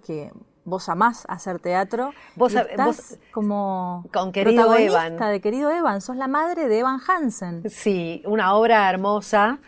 vos 0.68 0.88
amás 0.88 1.24
hacer 1.28 1.58
teatro. 1.58 2.12
Vos 2.36 2.52
y 2.54 2.58
estás 2.58 2.86
vos- 2.86 3.18
como 3.32 4.04
con 4.12 4.32
querido 4.32 4.64
protagonista 4.64 5.06
Evan. 5.06 5.32
de 5.32 5.40
querido 5.40 5.70
Evan, 5.70 6.00
sos 6.00 6.16
la 6.16 6.28
madre 6.28 6.68
de 6.68 6.78
Evan 6.80 7.00
Hansen. 7.06 7.68
Sí, 7.68 8.22
una 8.26 8.54
obra 8.54 8.88
hermosa 8.90 9.58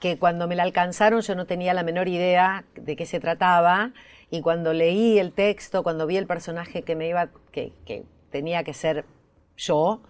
que 0.00 0.18
cuando 0.18 0.46
me 0.46 0.54
la 0.56 0.62
alcanzaron 0.62 1.20
yo 1.22 1.34
no 1.34 1.46
tenía 1.46 1.74
la 1.74 1.82
menor 1.82 2.08
idea 2.08 2.64
de 2.74 2.94
qué 2.96 3.04
se 3.06 3.18
trataba 3.20 3.92
y 4.30 4.42
cuando 4.42 4.72
leí 4.72 5.18
el 5.18 5.32
texto, 5.32 5.82
cuando 5.82 6.06
vi 6.06 6.16
el 6.16 6.26
personaje 6.26 6.82
que 6.82 6.94
me 6.94 7.08
iba, 7.08 7.28
que, 7.50 7.72
que 7.86 8.04
tenía 8.30 8.62
que 8.62 8.74
ser 8.74 9.04
yo, 9.56 10.02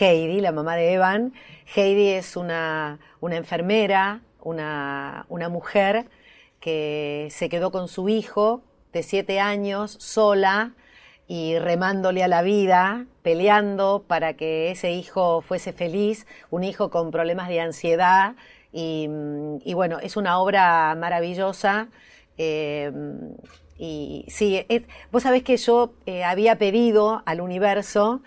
Heidi, 0.00 0.40
la 0.40 0.50
mamá 0.50 0.74
de 0.74 0.94
Evan, 0.94 1.32
Heidi 1.76 2.08
es 2.08 2.36
una, 2.36 2.98
una 3.20 3.36
enfermera, 3.36 4.22
una, 4.42 5.26
una 5.28 5.48
mujer 5.48 6.08
que 6.58 7.28
se 7.30 7.48
quedó 7.48 7.70
con 7.70 7.86
su 7.86 8.08
hijo 8.08 8.62
de 8.96 9.02
siete 9.02 9.40
años 9.40 9.92
sola 10.00 10.72
y 11.28 11.58
remándole 11.58 12.22
a 12.24 12.28
la 12.28 12.40
vida, 12.42 13.04
peleando 13.22 14.04
para 14.06 14.34
que 14.34 14.70
ese 14.70 14.92
hijo 14.92 15.40
fuese 15.42 15.72
feliz, 15.72 16.26
un 16.50 16.64
hijo 16.64 16.88
con 16.90 17.10
problemas 17.10 17.48
de 17.48 17.60
ansiedad. 17.60 18.34
Y, 18.72 19.08
mm, 19.08 19.58
y 19.64 19.74
bueno, 19.74 19.98
es 20.00 20.16
una 20.16 20.38
obra 20.38 20.94
maravillosa. 20.96 21.88
eh, 22.38 22.92
y 23.78 24.24
sí, 24.28 24.64
es- 24.68 24.84
vos 25.12 25.22
sabés 25.22 25.42
que 25.42 25.56
yo 25.56 25.92
eh, 26.06 26.22
había 26.24 26.56
pedido 26.56 27.22
al 27.26 27.40
universo, 27.40 28.20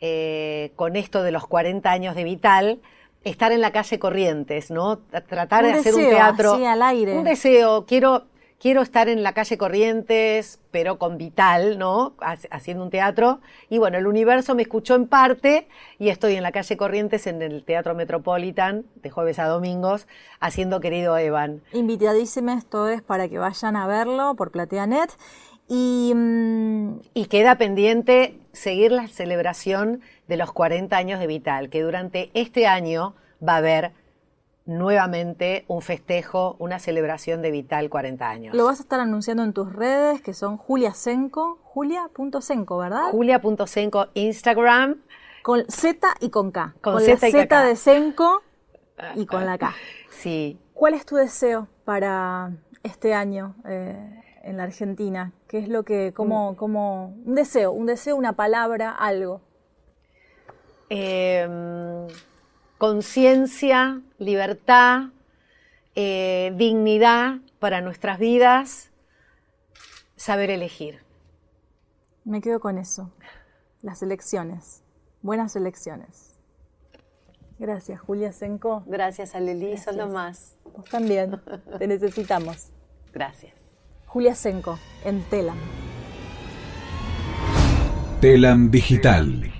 eh, 0.00 0.72
con 0.76 0.96
esto 0.96 1.22
de 1.22 1.30
los 1.30 1.46
40 1.46 1.90
años 1.90 2.14
de 2.14 2.24
Vital, 2.24 2.80
estar 3.24 3.52
en 3.52 3.60
la 3.60 3.70
calle 3.70 3.98
Corrientes, 3.98 4.70
¿no? 4.70 4.98
Tra- 5.10 5.24
Tratar 5.26 5.64
Un 5.64 5.72
de 5.72 5.78
hacer 5.78 5.94
un 5.94 6.08
teatro. 6.08 6.54
así, 6.54 6.64
al 6.64 6.82
aire. 6.82 7.16
Un 7.18 7.24
deseo, 7.24 7.84
quiero, 7.86 8.24
quiero 8.60 8.82
estar 8.82 9.08
en 9.08 9.22
la 9.22 9.32
calle 9.32 9.56
Corrientes, 9.58 10.60
pero 10.70 10.98
con 10.98 11.16
Vital, 11.18 11.78
¿no? 11.78 12.12
Ha- 12.20 12.36
Haciendo 12.50 12.84
un 12.84 12.90
teatro. 12.90 13.40
Y 13.68 13.78
bueno, 13.78 13.98
el 13.98 14.06
universo 14.06 14.54
me 14.54 14.62
escuchó 14.62 14.94
en 14.94 15.06
parte 15.08 15.66
y 15.98 16.10
estoy 16.10 16.34
en 16.36 16.42
la 16.42 16.52
calle 16.52 16.76
Corrientes, 16.76 17.26
en 17.26 17.42
el 17.42 17.64
Teatro 17.64 17.94
Metropolitan, 17.94 18.84
de 18.96 19.10
jueves 19.10 19.38
a 19.38 19.46
domingos, 19.46 20.06
haciendo 20.38 20.80
Querido 20.80 21.16
Evan. 21.18 21.62
Invitadísima 21.72 22.54
esto 22.54 22.88
es 22.88 23.02
para 23.02 23.28
que 23.28 23.38
vayan 23.38 23.74
a 23.76 23.86
verlo 23.86 24.34
por 24.36 24.50
PlateaNet. 24.50 25.10
Y 25.68 26.12
mm, 26.14 27.00
Y 27.14 27.26
queda 27.26 27.56
pendiente 27.56 28.36
seguir 28.52 28.92
la 28.92 29.06
celebración 29.08 30.00
de 30.28 30.36
los 30.36 30.52
40 30.52 30.96
años 30.96 31.20
de 31.20 31.26
Vital, 31.26 31.70
que 31.70 31.80
durante 31.82 32.30
este 32.34 32.66
año 32.66 33.14
va 33.46 33.54
a 33.54 33.58
haber 33.58 33.92
nuevamente 34.70 35.64
un 35.68 35.82
festejo, 35.82 36.56
una 36.58 36.78
celebración 36.78 37.42
de 37.42 37.50
Vital 37.50 37.90
40 37.90 38.28
años. 38.28 38.54
Lo 38.56 38.64
vas 38.64 38.78
a 38.80 38.82
estar 38.82 39.00
anunciando 39.00 39.42
en 39.42 39.52
tus 39.52 39.72
redes, 39.72 40.22
que 40.22 40.32
son 40.32 40.56
Julia 40.56 40.94
Senco, 40.94 41.58
julia.senco, 41.64 42.78
¿verdad? 42.78 43.10
Julia.senco 43.10 44.08
Instagram. 44.14 45.02
Con 45.42 45.64
Z 45.68 46.06
y 46.20 46.30
con 46.30 46.50
K. 46.50 46.74
Con 46.80 46.94
la 46.94 47.00
Z 47.00 47.28
y 47.28 47.32
Z 47.32 47.48
K. 47.48 47.64
de 47.64 47.76
Senco 47.76 48.42
y 49.14 49.26
con 49.26 49.44
la 49.46 49.58
K. 49.58 49.74
Sí. 50.10 50.58
¿Cuál 50.74 50.94
es 50.94 51.04
tu 51.04 51.16
deseo 51.16 51.68
para 51.84 52.52
este 52.82 53.14
año 53.14 53.54
eh, 53.66 54.22
en 54.44 54.56
la 54.56 54.62
Argentina? 54.64 55.32
¿Qué 55.48 55.58
es 55.58 55.68
lo 55.68 55.82
que, 55.84 56.10
Mm. 56.10 56.14
como, 56.14 56.56
como, 56.56 57.06
un 57.24 57.34
deseo, 57.34 57.72
un 57.72 57.86
deseo, 57.86 58.16
una 58.16 58.34
palabra, 58.34 58.90
algo? 58.90 59.40
Eh, 60.90 62.06
conciencia, 62.80 64.00
libertad, 64.16 65.10
eh, 65.94 66.54
dignidad 66.56 67.36
para 67.58 67.82
nuestras 67.82 68.18
vidas, 68.18 68.90
saber 70.16 70.48
elegir. 70.48 71.00
Me 72.24 72.40
quedo 72.40 72.58
con 72.58 72.78
eso. 72.78 73.12
Las 73.82 74.02
elecciones. 74.02 74.82
Buenas 75.20 75.56
elecciones. 75.56 76.38
Gracias, 77.58 78.00
Julia 78.00 78.32
Senco. 78.32 78.82
Gracias, 78.86 79.34
Aleli, 79.34 79.76
son 79.76 79.98
lo 79.98 80.08
más. 80.08 80.56
Vos 80.74 80.86
también. 80.86 81.38
Te 81.78 81.86
necesitamos. 81.86 82.70
Gracias. 83.12 83.52
Julia 84.06 84.34
Senco, 84.34 84.78
en 85.04 85.22
Telam. 85.24 85.58
Telam 88.22 88.70
Digital 88.70 89.59